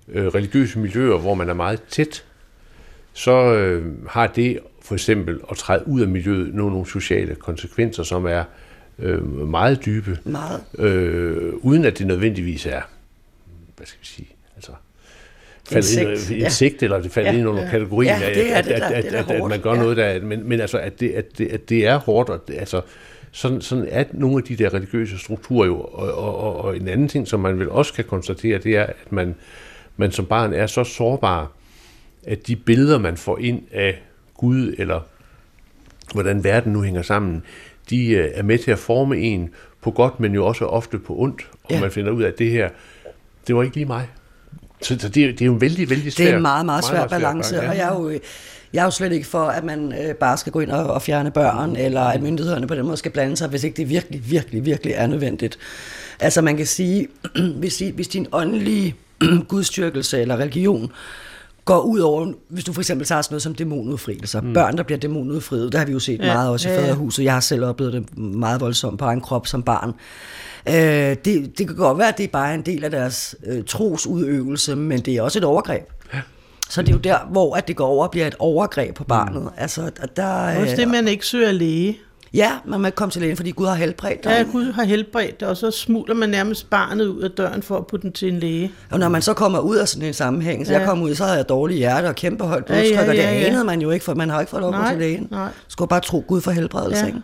[0.09, 2.26] øh, religiøse miljøer, hvor man er meget tæt,
[3.14, 8.03] så øh, har det for eksempel at træde ud af miljøet nogle, nogle sociale konsekvenser,
[8.03, 8.43] som er
[8.99, 10.62] øh, meget dybe, Meget.
[10.80, 12.82] øh, uden at det nødvendigvis er,
[13.78, 14.28] hvad skal vi sige,
[15.82, 16.45] sekt, ind, ja.
[16.45, 17.38] en sekt, eller det falder Ja.
[17.38, 19.59] ind under kategorien Ja, af, det er at, det at, at, det at, at, man
[19.61, 19.80] gør ja.
[19.82, 22.47] noget, der er, men, men altså, at det, at, det, at det er hårdt, og
[22.47, 22.82] det, altså,
[23.32, 26.88] sådan, sådan er nogle af de der religiøse strukturer jo, og, og, og, og en
[26.88, 29.36] anden ting, som man vel også kan konstatere, det er, at man,
[29.97, 31.51] man som barn er så sårbar,
[32.28, 34.01] at de billeder, man får ind af
[34.38, 34.99] Gud, eller
[36.13, 37.43] hvordan verden nu hænger sammen,
[37.89, 39.49] de øh, er med til at forme en
[39.82, 41.82] på godt, men jo også ofte på ondt, og Ja.
[41.82, 42.69] man finder ud af, at det her,
[43.47, 44.07] det var ikke lige mig.
[44.82, 46.65] Så, så det, er- det er jo en vældig, vældig svær Det er en meget,
[46.65, 48.19] meget svær balance, bakke, og jeg er jo...
[48.73, 51.01] Jeg er jo slet ikke for, at man øh, bare skal gå ind og, og
[51.01, 54.32] fjerne børn, eller at myndighederne på den måde skal blande sig, hvis ikke det virkelig,
[54.32, 55.57] virkelig, virkelig er nødvendigt.
[56.19, 57.07] Altså man kan sige,
[57.59, 58.95] hvis, hvis din åndelige
[59.47, 60.91] gudstyrkelse eller religion
[61.65, 64.53] går ud over, hvis du for eksempel tager sådan noget som dæmonudfrielser, mm.
[64.53, 66.25] børn, der bliver dæmonudfriet, der har vi jo set ja.
[66.25, 66.86] Ja, meget også i ja, ja.
[66.86, 67.23] faderhuset.
[67.23, 69.93] Jeg har selv oplevet det meget voldsomt på egen krop som barn.
[70.70, 70.74] Øh,
[71.26, 74.76] det, det kan godt være, at det er bare en del af deres øh, trosudøvelse,
[74.76, 75.84] men det er også et overgreb.
[76.70, 79.03] Så det er jo der, hvor at det går over og bliver et overgreb på
[79.03, 79.41] barnet.
[79.41, 79.47] Mm.
[79.57, 81.97] Altså, der, Også det, man ikke søger læge.
[82.34, 84.30] Ja, man må ikke komme til lægen, fordi Gud har helbredt dig.
[84.30, 87.78] Ja, Gud har helbredt det, og så smuler man nærmest barnet ud af døren for
[87.78, 88.72] at putte den til en læge.
[88.91, 90.78] Og når man så kommer ud af sådan en sammenhæng, så ja.
[90.78, 90.82] Ja.
[90.82, 93.16] jeg kom ud, så havde jeg dårlig hjerte og kæmpe højt Ja, ja, blodtryk, og
[93.16, 93.45] det ja, ja.
[93.45, 95.28] anede man jo ikke, for man har ikke fået lov at gå til lægen.
[95.32, 95.49] nej.
[95.68, 97.07] Skulle bare tro Gud for helbredelse, Ja.
[97.07, 97.20] ikke?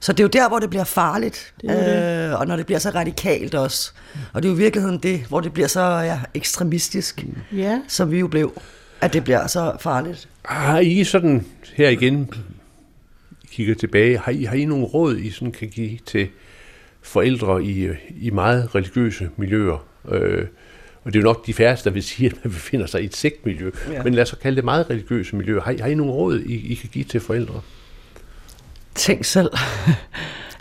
[0.00, 2.66] Så det er jo der, hvor det bliver farligt, Det er øh, og når det
[2.66, 3.92] bliver så radikalt også.
[4.32, 8.10] Og det er jo i virkeligheden det, hvor det bliver så ja, ekstremistisk, Ja, som
[8.10, 8.60] vi jo blev,
[9.00, 10.28] at det bliver så farligt.
[10.44, 12.30] Har I sådan, her igen,
[13.50, 16.28] kigger tilbage, har I, har I nogle råd, I sådan kan give til
[17.02, 17.88] forældre i,
[18.20, 19.86] i meget religiøse miljøer?
[20.08, 20.46] Øh,
[21.04, 23.04] og det er jo nok de færreste, der vil sige, at man befinder sig i
[23.04, 23.70] et sektmiljø.
[23.88, 23.92] Ja.
[23.92, 24.02] Ja.
[24.02, 25.60] Men lad os så kalde det meget religiøse miljøer.
[25.60, 27.60] Har I, har I nogle råd, I, I kan give til forældre?
[29.00, 29.50] Tænk selv.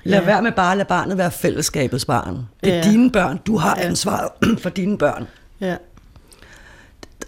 [0.03, 0.25] Lad Ja.
[0.25, 2.37] være med bare at lade barnet være fællesskabets barn.
[2.63, 2.91] Det er Ja.
[2.91, 3.39] dine børn.
[3.47, 3.85] Du har Ja.
[3.85, 4.29] ansvaret
[4.63, 5.27] for dine børn.
[5.61, 5.75] ja.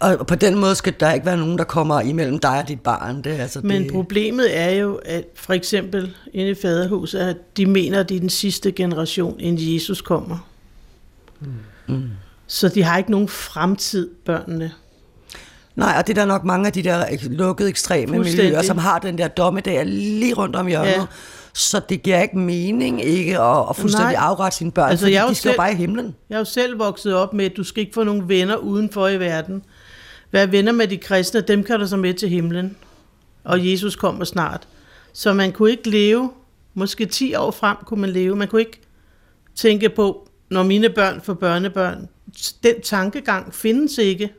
[0.00, 2.80] Og på den måde skal der ikke være nogen, der kommer imellem dig og dit
[2.80, 3.22] barn.
[3.24, 7.36] Det, er altså, Men det, problemet er jo, at for eksempel inde i faderhuset, at
[7.56, 10.48] de mener, at de er den sidste generation, inden Jesus kommer.
[11.88, 12.02] Mm.
[12.46, 14.72] Så de har ikke nogen fremtid, børnene.
[15.76, 18.98] Nej, og det er der nok mange af de der lukkede ekstreme miljøer, som har
[18.98, 20.90] den der dommedag lige rundt om hjørnet.
[20.90, 21.06] Ja.
[21.54, 24.24] Så det giver ikke mening ikke at, at fuldstændig Nej.
[24.28, 26.14] afrette sine børn, Altså, jeg de skal selv- bare i himlen.
[26.30, 29.08] Jeg er jo selv vokset op med, at du skal ikke få nogen venner udenfor
[29.08, 29.62] i verden.
[30.32, 32.76] Vær venner med de kristne, dem kan du så med til himlen.
[33.44, 34.68] Og Jesus kommer snart.
[35.12, 36.30] Så man kunne ikke leve,
[36.74, 38.80] måske 10 år frem kunne man leve, man kunne ikke
[39.54, 42.08] tænke på, når mine børn får børnebørn.
[42.62, 44.30] Den tankegang findes ikke.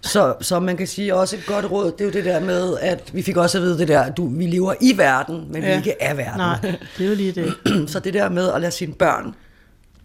[0.00, 2.76] Så, så man kan sige også et godt råd, det er jo det der med,
[2.80, 5.70] at vi fik også at vide det der, du, vi lever i verden, men ja.
[5.70, 6.36] vi ikke er verden.
[6.38, 6.56] Nej,
[6.98, 7.54] det er jo lige det.
[7.92, 9.34] så det der med at lade sine børn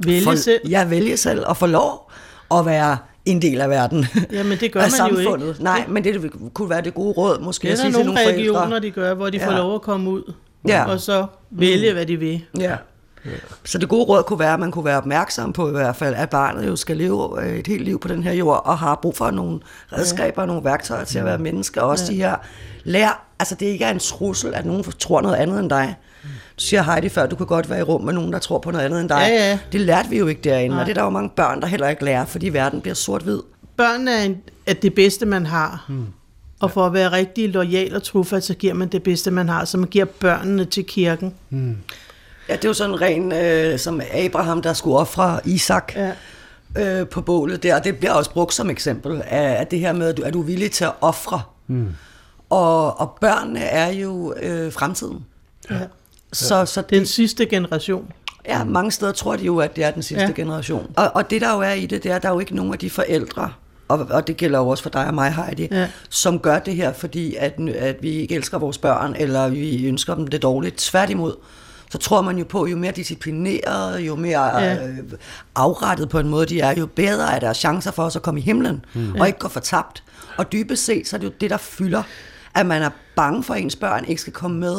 [0.06, 0.70] Vælge for, selv.
[0.70, 2.12] Ja, vælge selv og få lov
[2.56, 4.06] at være en del af verden.
[4.32, 5.24] Jamen, det gør man jo ikke.
[5.24, 5.60] samfundet.
[5.60, 8.06] Nej, men det kunne være det gode råd, måske Det er at der sige til
[8.06, 8.80] nogle nogle regioner, forældre.
[8.80, 9.58] de gør, hvor de får Ja.
[9.58, 10.34] lov at komme ud,
[10.68, 10.86] Ja.
[10.86, 12.42] og så vælge, hvad de vil.
[12.60, 12.76] Ja.
[13.66, 16.16] Så det gode råd kunne være, at man kunne være opmærksom på i hvert fald,
[16.16, 19.00] at barnet jo skal leve øh, et helt liv på den her jord, og har
[19.02, 19.60] brug for nogle
[19.94, 21.82] redskaber og nogle værktøjer til at være menneske.
[21.82, 22.36] Og også de her
[22.84, 25.96] lær, altså det ikke er en trussel, at nogen tror noget andet end dig.
[26.24, 28.72] Du siger Heidi før, du kan godt være i rum med nogen, der tror på
[28.72, 29.26] noget andet end dig.
[29.30, 29.60] Ja, ja.
[29.72, 30.82] Det lærte vi jo ikke derinde, Nej.
[30.82, 33.40] og det er der jo mange børn, der heller ikke lærer, fordi verden bliver sort-hvid.
[33.78, 35.86] Børn er, en, er det bedste, man har.
[35.88, 36.06] Hmm.
[36.60, 39.66] Og for at være rigtig lojal og trofast, så giver man det bedste, man har.
[39.66, 41.34] Så man giver børnene til kirken.
[42.50, 46.12] Ja, det er jo sådan ren, øh, som Abraham, der skulle ofre Isak Ja.
[47.02, 47.80] øh, på bålet der.
[47.80, 50.42] Det bliver også brugt som eksempel af, af det her med, at du, er du
[50.42, 51.42] villig til at ofre.
[51.68, 51.88] Mm.
[52.50, 55.26] Og, og børnene er jo øh, fremtiden.
[55.72, 55.76] Ja.
[56.34, 58.12] Så, så Den det, sidste generation.
[58.48, 60.28] ja, mange steder tror de jo, at det er den sidste Ja.
[60.28, 60.34] ja.
[60.42, 60.92] generation.
[60.98, 62.56] Og, og det der jo er i det, det er, at der er jo ikke
[62.56, 63.52] nogen af de forældre,
[63.88, 65.88] og, og det gælder jo også for dig og mig, Heidi, Ja.
[66.10, 70.16] som gør det her, fordi at, at vi ikke elsker vores børn, eller vi ønsker
[70.16, 70.76] dem det dårligt.
[70.78, 71.36] Tværtimod,
[71.94, 74.88] så tror man jo på, jo mere disciplineret, jo mere Ja.
[74.88, 74.98] øh,
[75.56, 78.40] afrettet på en måde de er, jo bedre er deres chancer for os at komme
[78.40, 79.16] i himlen, mm.
[79.20, 80.04] og ikke gå fortabt.
[80.38, 82.04] Og dybest set, så er det jo det, der fylder,
[82.56, 84.76] at man er bange for, at ens børn ikke skal komme med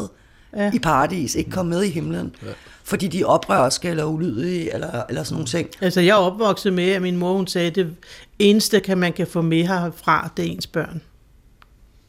[0.57, 0.65] Ja.
[0.65, 0.71] ja.
[0.75, 2.49] i paradis, ikke komme med i himlen, ja.
[2.85, 5.69] fordi de er oprørske eller ulydige, eller, eller sådan nogle ting.
[5.81, 7.95] Altså, jeg er opvokset med, at min mor hun sagde, at det
[8.39, 11.03] eneste, kan man kan få med herfra, det er ens børn.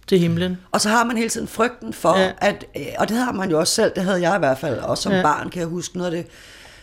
[0.07, 0.57] Til himlen.
[0.71, 2.31] Og så har man hele tiden frygten for, Ja.
[2.37, 4.79] at, øh, og det har man jo også selv, det havde jeg i hvert fald,
[4.79, 5.21] også som Ja.
[5.21, 6.31] barn kan jeg huske, noget af det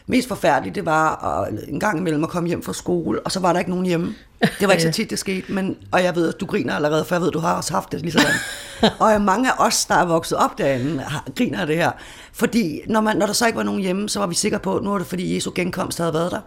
[0.07, 3.41] mest forfærdelige, det var at, en gang imellem at komme hjem fra skole, og så
[3.41, 4.15] var der ikke nogen hjemme.
[4.61, 7.05] Det var ikke så tit, det skete, men, og jeg ved, at du griner allerede,
[7.05, 8.31] for jeg ved, at du har også haft det lige sådan.
[8.99, 11.05] og mange af os, der er vokset op derinde,
[11.37, 11.91] griner af det her.
[12.33, 14.77] Fordi når, man, når der så ikke var nogen hjemme, så var vi sikre på,
[14.77, 16.41] at nu var det, fordi Jesu genkomst havde været der.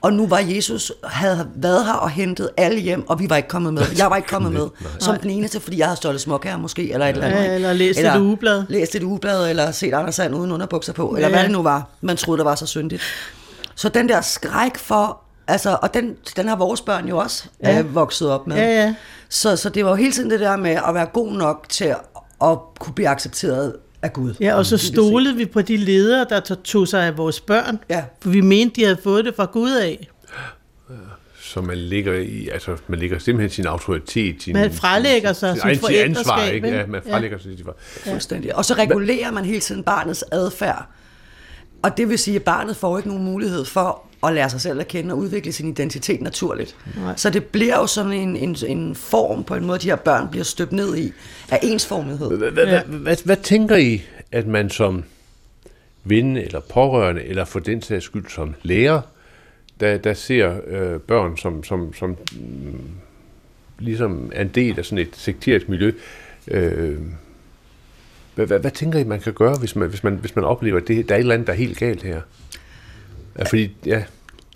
[0.00, 3.48] Og nu var Jesus, havde været her og hentet alle hjem, og vi var ikke
[3.48, 3.82] kommet med.
[3.98, 4.66] Jeg var ikke kommet med,
[5.00, 7.44] som den eneste, fordi jeg havde stjålet småkager måske, eller et eller andet.
[7.44, 8.64] Ja, eller læst et ugeblad.
[8.68, 11.44] Læst et ugeblad, eller set Anders Sand uden underbukser på, eller Ja, hvad ja.
[11.44, 13.02] det nu var, man troede, der var så syndigt.
[13.74, 17.70] Så den der skræk for, altså, og den, den har vores børn jo også Ja.
[17.72, 17.78] ja.
[17.78, 18.56] øh, vokset op med.
[18.56, 18.94] Ja, ja.
[19.28, 21.84] Så, så det var jo hele tiden det der med at være god nok til
[21.84, 21.98] at,
[22.42, 24.34] at kunne blive accepteret af Gud.
[24.40, 27.78] Ja, og så stolede vi på de ledere, der tog- sig af vores børn.
[27.90, 28.04] Ja.
[28.20, 30.08] For vi mente, de havde fået det fra Gud af.
[31.40, 35.56] Så man ligger i, altså man ligger simpelthen sin autoritet, sin, Man fralægger sig sin
[35.56, 36.68] sit egen forældreskab, ansvar, ikke?
[36.68, 37.12] Ja, man Ja.
[37.12, 37.66] fralægger sig sit
[38.04, 38.56] Fuldstændig.
[38.56, 40.86] Og så regulerer man hele tiden barnets adfærd.
[41.86, 44.80] Og det vil sige, at barnet får ikke nogen mulighed for at lære sig selv
[44.80, 46.76] at kende og udvikle sin identitet naturligt.
[46.96, 47.16] Nej.
[47.16, 50.28] Så det bliver jo sådan en, en, en form, på en måde, de her børn
[50.30, 51.12] bliver støbt ned i,
[51.50, 52.50] af ensformighed.
[53.24, 55.04] Hvad, tænker I, at man som
[56.04, 59.00] ven eller pårørende, eller for den sags skyld som lærer,
[59.80, 62.80] der, der ser øh, børn som, som, som mm,
[63.78, 65.92] ligesom er en del af sådan et sekteret miljø,
[66.48, 66.96] øh,
[68.36, 70.80] hvad, hvad, hvad tænker I, man kan gøre, hvis man, hvis man, hvis man oplever,
[70.80, 72.20] at det, der er et eller andet, der er helt galt her?
[73.38, 74.02] Ja, fordi, ja,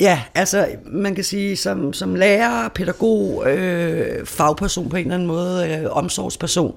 [0.00, 5.28] Ja, altså man kan sige, som, som lærer, pædagog, øh, fagperson på en eller anden
[5.28, 6.74] måde, øh, omsorgsperson,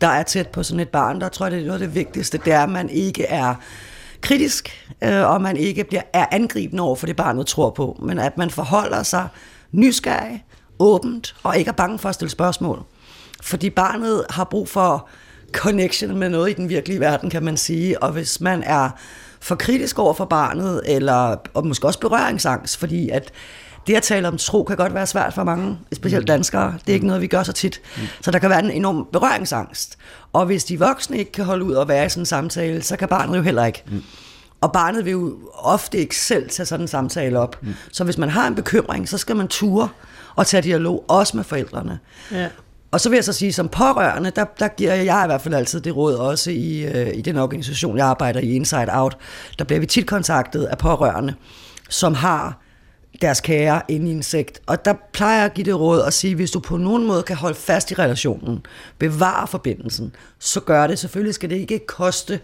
[0.00, 1.94] der er tæt på sådan et barn, der tror jeg, det er noget af det
[1.94, 3.54] vigtigste, det er, at man ikke er
[4.20, 8.18] kritisk, øh, og man ikke bliver, er angribende over for det, barnet tror på, men
[8.18, 9.28] at man forholder sig
[9.72, 10.44] nysgerrig,
[10.78, 12.82] åbent, og ikke er bange for at stille spørgsmål.
[13.42, 15.08] Fordi barnet har brug for
[15.54, 18.90] connection med noget i den virkelige verden, kan man sige, og hvis man er
[19.40, 23.32] for kritisk over for barnet, eller og måske også berøringsangst, fordi at
[23.86, 26.74] det at tale om tro kan godt være svært for mange, specielt danskere.
[26.86, 27.80] Det er ikke noget, vi gør så tit.
[28.20, 29.98] Så der kan være en enorm berøringsangst.
[30.32, 32.96] Og hvis de voksne ikke kan holde ud og være i sådan en samtale, så
[32.96, 33.84] kan barnet jo heller ikke.
[34.60, 37.60] Og barnet vil jo ofte ikke selv tage sådan en samtale op.
[37.92, 39.88] Så hvis man har en bekymring, så skal man ture
[40.36, 41.98] og tage dialog, også med forældrene.
[42.32, 42.48] Ja.
[42.94, 45.54] Og så vil jeg så sige, som pårørende, der, der giver jeg i hvert fald
[45.54, 49.16] altid det råd, også i, øh, i den organisation, jeg arbejder i, Inside Out,
[49.58, 51.34] der bliver vi tit kontaktet af pårørende,
[51.88, 52.60] som har
[53.22, 54.60] deres kære inde i en sekt.
[54.66, 57.22] Og der plejer jeg at give det råd og sige, hvis du på nogen måde
[57.22, 58.66] kan holde fast i relationen,
[58.98, 60.98] bevare forbindelsen, så gør det.
[60.98, 62.40] Selvfølgelig skal det ikke koste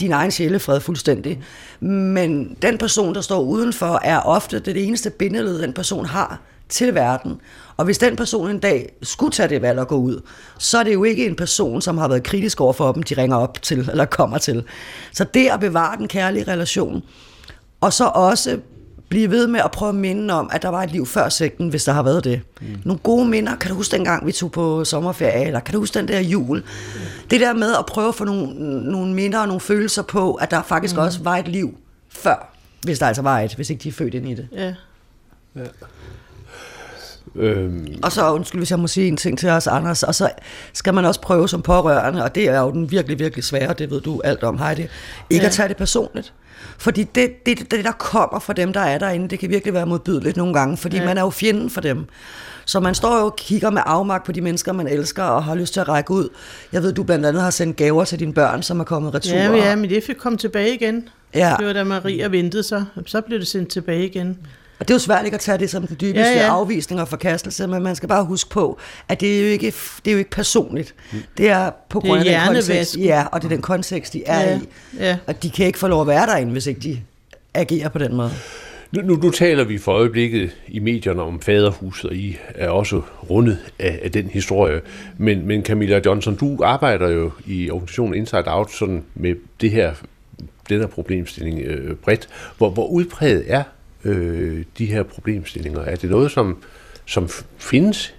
[0.00, 1.42] din egen sjælefred fuldstændig.
[1.80, 6.94] Men den person, der står udenfor, er ofte det eneste bindeled, den person har til
[6.94, 7.40] verden.
[7.76, 10.20] Og hvis den person en dag skulle tage det valg at gå ud,
[10.58, 13.14] så er det jo ikke en person, som har været kritisk over for dem, de
[13.14, 14.64] ringer op til eller kommer til.
[15.12, 17.02] Så det at bevare den kærlige relation,
[17.80, 18.58] og så også
[19.08, 21.68] blive ved med at prøve at minde om, at der var et liv før sekten,
[21.68, 22.40] hvis der har været det.
[22.60, 22.66] Mm.
[22.84, 23.56] Nogle gode minder.
[23.56, 25.44] Kan du huske dengang, vi tog på sommerferie?
[25.46, 26.62] Eller kan du huske den der jul?
[27.30, 28.54] Det der med at prøve at få nogle,
[28.90, 31.00] nogle minder og nogle følelser på, at der faktisk mm.
[31.00, 32.54] også var et liv før.
[32.82, 34.48] Hvis der altså var et, hvis ikke de er født ind i det.
[34.52, 34.74] Ja.
[37.38, 37.86] Øhm.
[38.02, 40.30] Og så, undskyld, hvis jeg må sige en ting til os, Anders, og så
[40.72, 43.90] skal man også prøve som pårørende, og det er jo den virkelig, virkelig svære, det
[43.90, 44.86] ved du alt om, Heidi,
[45.30, 45.46] ikke ja.
[45.46, 46.32] at tage det personligt.
[46.78, 49.86] Fordi det, det, det, der kommer fra dem, der er derinde, det kan virkelig være
[49.86, 51.04] modbydeligt nogle gange, fordi ja.
[51.04, 52.06] man er jo fjenden for dem.
[52.64, 55.54] Så man står jo og kigger med afmagt på de mennesker, man elsker, og har
[55.54, 56.28] lyst til at række ud.
[56.72, 59.36] Jeg ved, du blandt andet har sendt gaver til dine børn, som er kommet retur.
[59.36, 61.08] Ja, ja men det fik komme tilbage igen.
[61.34, 61.54] Ja.
[61.58, 64.38] Det var da Maria ventede sig, så blev det sendt tilbage igen.
[64.78, 66.46] Og det er jo svært ikke at tage det som den dybeste ja, ja.
[66.46, 69.66] afvisning og forkastelse, men man skal bare huske på, at det er jo ikke,
[70.04, 70.94] det er jo ikke personligt.
[71.38, 74.40] Det er på grund af den kontekst, ja, og det er den kontekst, de er
[74.40, 74.60] ja, i.
[74.98, 75.18] Ja.
[75.26, 77.00] Og de kan ikke få lov at være derinde, hvis ikke de
[77.54, 78.30] agerer på den måde.
[78.92, 83.02] Nu, nu, nu taler vi for øjeblikket i medierne om faderhuset, og I er også
[83.30, 84.80] rundet af, af den historie.
[85.18, 89.92] Men, men Camilla Johnson, du arbejder jo i organisationen Inside Out sådan med det her,
[90.68, 92.28] den her problemstilling øh, bredt.
[92.58, 93.62] Hvor, hvor udpræget er
[94.08, 95.80] øh, de her problemstillinger?
[95.80, 96.56] Er det noget, som,
[97.06, 97.28] som
[97.58, 98.14] findes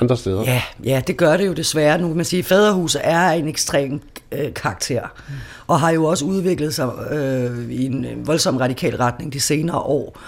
[0.00, 0.42] andre steder?
[0.42, 1.98] Ja, ja, det gør det jo desværre.
[1.98, 4.00] Nu kan man sige, at faderhuset er en ekstrem
[4.32, 5.34] øh, karakter, mm.
[5.66, 10.18] og har jo også udviklet sig øh, i en voldsom radikal retning de senere år.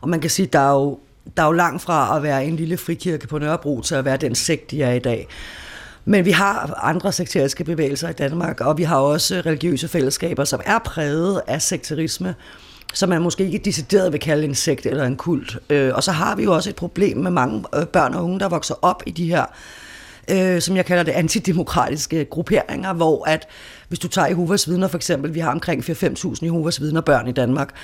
[0.00, 0.98] Og man kan sige, at der er jo,
[1.36, 4.16] der er jo langt fra at være en lille frikirke på Nørrebro til at være
[4.16, 5.28] den sekt, de er i dag.
[6.04, 10.60] Men vi har andre sekteriske bevægelser i Danmark, og vi har også religiøse fællesskaber, som
[10.64, 12.34] er præget af sekterisme,
[12.94, 15.58] som man måske ikke decideret vil kalde en sekt eller en kult.
[15.70, 18.40] Øh, og så har vi jo også et problem med mange øh, børn og unge,
[18.40, 19.44] der vokser op i de her
[20.30, 23.48] øh, som jeg kalder det, antidemokratiske grupperinger, hvor at,
[23.88, 27.32] hvis du tager Jehovas vidner for eksempel, vi har omkring 4-5.000 Jehovas vidner børn i
[27.32, 27.74] Danmark,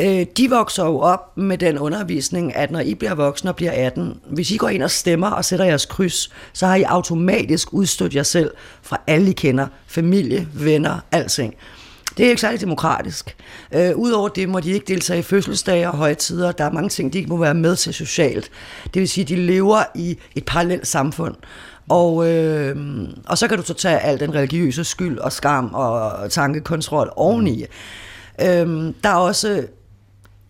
[0.00, 3.72] øh, de vokser jo op med den undervisning, at når I bliver voksne og bliver
[3.86, 7.72] 18, hvis I går ind og stemmer og sætter jeres kryds, så har I automatisk
[7.72, 8.50] udstødt jer selv
[8.82, 11.54] fra alle I kender, familie, venner, alting.
[12.16, 13.36] Det er ikke særlig demokratisk.
[13.72, 16.52] Øh, Udover det må de ikke deltage i fødselsdage og højtider.
[16.52, 18.50] Der er mange ting, de ikke må være med til socialt.
[18.94, 21.34] Det vil sige, at de lever i et parallelt samfund.
[21.88, 22.76] Og, øh,
[23.26, 27.64] og så kan du så tage al den religiøse skyld og skam og tankekontrol oveni.
[28.40, 29.66] Øh, der er også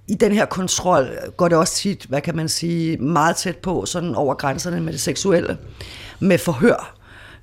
[0.09, 3.87] i den her kontrol går det også tit, hvad kan man sige, meget tæt på,
[3.87, 5.59] sådan over grænserne med det seksuelle,
[6.21, 6.97] med forhør.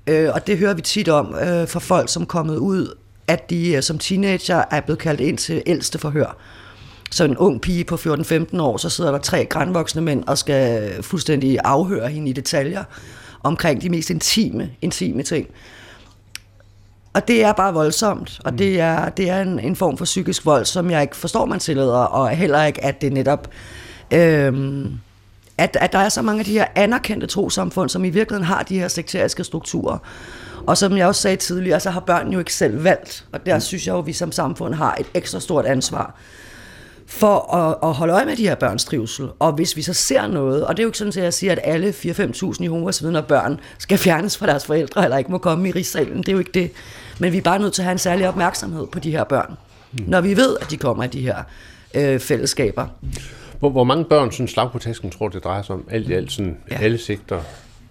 [0.08, 2.96] Øh, og det hører vi tit om øh, fra folk, som er kommet ud,
[3.28, 6.38] at de øh, som teenager er blevet kaldt ind til ældste forhør.
[7.12, 10.94] Så en ung pige på 14-15 år, så sidder der tre grænvoksne mænd og skal
[11.04, 12.84] fuldstændig afhøre hende i detaljer
[13.44, 15.48] omkring de mest intime, intime ting.
[17.14, 20.46] Og det er bare voldsomt, og det er, det er en, en form for psykisk
[20.46, 23.50] vold, som jeg ikke forstår, man tillader, og heller ikke, at det netop...
[24.12, 25.00] Øhm,
[25.58, 28.64] at, at der er så mange af de her anerkendte trosamfund, som i virkeligheden har
[28.64, 29.98] de her sekteriske strukturer.
[30.68, 33.60] Og som jeg også sagde tidligere, så har børn jo ikke selv valgt, og der
[33.60, 36.16] synes jeg jo, at vi som samfund har et ekstra stort ansvar
[37.12, 39.30] for at, at holde øje med de her børns trivsel.
[39.40, 41.52] Og hvis vi så ser noget, og det er jo ikke sådan, at jeg siger,
[41.52, 45.70] at alle 4-5.000 Jehovas vidner børn skal fjernes fra deres forældre, eller ikke må komme
[45.70, 46.72] i rigssalen, det er jo ikke det.
[47.20, 49.58] Men vi er bare nødt til at have en særlig opmærksomhed på de her børn,
[49.92, 50.04] mm.
[50.08, 51.44] når vi ved, at de kommer i de her
[51.94, 52.88] øh, fællesskaber.
[53.60, 55.88] Hvor, hvor mange børn, sådan slag på tasken, tror det drejer sig om?
[55.92, 56.78] Alt i alt, sådan ja.
[56.78, 57.42] alle sigter?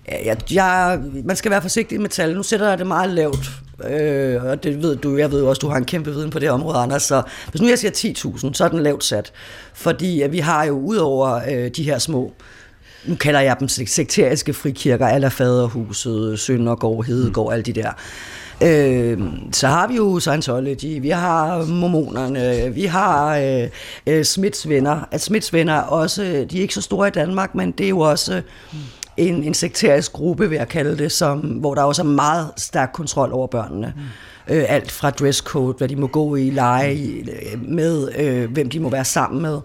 [0.09, 2.37] Jeg, jeg, man skal være forsigtig med tal.
[2.37, 3.51] Nu sætter jeg det meget lavt,
[3.91, 6.39] øh, og det ved du, jeg ved jo også, du har en kæmpe viden på
[6.39, 9.33] det område, Anders, så hvis nu jeg siger 10.000, så er den lavt sat,
[9.75, 12.33] fordi vi har jo ud over øh, de her små,
[13.05, 17.53] nu kalder jeg dem sekteriske frikirker, eller Faderhuset, Søndergård, Hedegård, mm.
[17.53, 17.91] alle de der,
[18.63, 19.19] Øh,
[19.53, 23.69] så har vi jo Scientology, vi har mormonerne, vi har øh,
[24.07, 24.25] øh,
[24.71, 25.09] venner.
[25.11, 27.99] At Smiths venner også, de er ikke så store i Danmark, men det er jo
[27.99, 28.43] også
[28.73, 28.79] mm
[29.21, 32.91] en, en sekterisk gruppe, vil jeg kalde det, som, hvor der også er meget stærk
[32.95, 33.95] kontrol over børnene.
[33.97, 34.55] Mm.
[34.55, 38.81] Øh, alt fra dresscode, hvad de må gå i, lege øh, med, øh, hvem de
[38.81, 39.61] må være sammen med.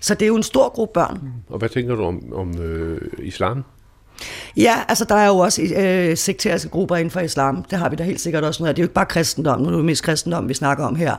[0.00, 1.18] Så det er jo en stor gruppe børn.
[1.22, 1.28] Mm.
[1.48, 3.64] Og hvad tænker du om, om øh, islam?
[4.56, 7.64] Ja, altså der er jo også øh, sekteriske grupper inden for islam.
[7.70, 8.74] Det har vi da helt sikkert også noget af.
[8.74, 11.16] Det er jo ikke bare kristendom, nu er det mest kristendom, vi snakker om her.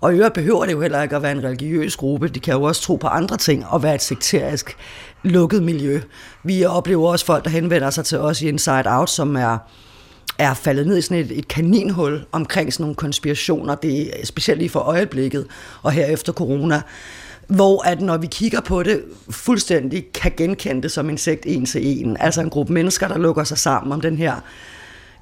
[0.00, 2.28] Og i øvrigt behøver det jo heller ikke at være en religiøs gruppe.
[2.28, 4.76] De kan jo også tro på andre ting og være et sekterisk
[5.22, 6.00] lukket miljø.
[6.44, 9.58] Vi oplever også folk, der henvender sig til os i Inside Out, som er
[10.38, 13.74] er faldet ned i sådan et, et kaninhul omkring sådan nogle konspirationer.
[13.74, 15.46] Det er specielt lige for øjeblikket,
[15.82, 16.82] og her efter corona
[17.46, 21.66] hvor at når vi kigger på det, fuldstændig kan genkende det som en sekt en
[21.66, 22.16] til en.
[22.20, 24.34] Altså en gruppe mennesker, der lukker sig sammen om den her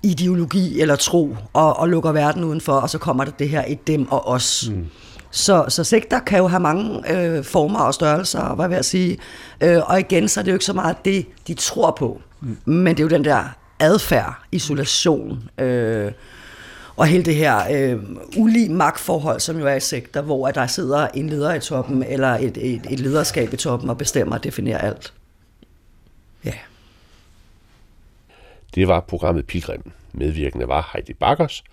[0.02, 3.86] ideologi eller tro, og, og lukker verden udenfor, og så kommer der det her et
[3.86, 4.68] dem og os.
[4.70, 4.86] Mm.
[5.30, 9.18] Så, så sekter kan jo have mange øh, former og størrelser, hvad vil jeg sige.
[9.60, 12.56] Øh, og igen, så er det jo ikke så meget det, de tror på, mm.
[12.64, 13.44] men det er jo den der
[13.80, 16.12] adfærd, isolation, øh,
[16.96, 18.02] og hele det her øh,
[18.36, 22.28] ulige magtforhold, som jo er i sektor, hvor der sidder en leder i toppen, eller
[22.28, 25.12] et, et, et lederskab i toppen, og bestemmer og definerer alt.
[26.44, 26.54] Ja.
[28.74, 29.92] Det var programmet Pilgrim.
[30.12, 31.64] Medvirkende var Heidi Bakkers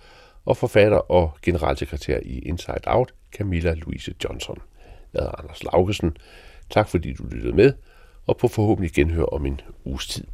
[0.44, 4.58] og forfatter og generalsekretær i Inside Out, Camilla Louise Johnson.
[5.14, 6.16] Jeg hedder Anders Laugesen.
[6.70, 7.72] Tak fordi du lyttede med,
[8.26, 10.24] og på forhåbentlig genhør om en uges tid.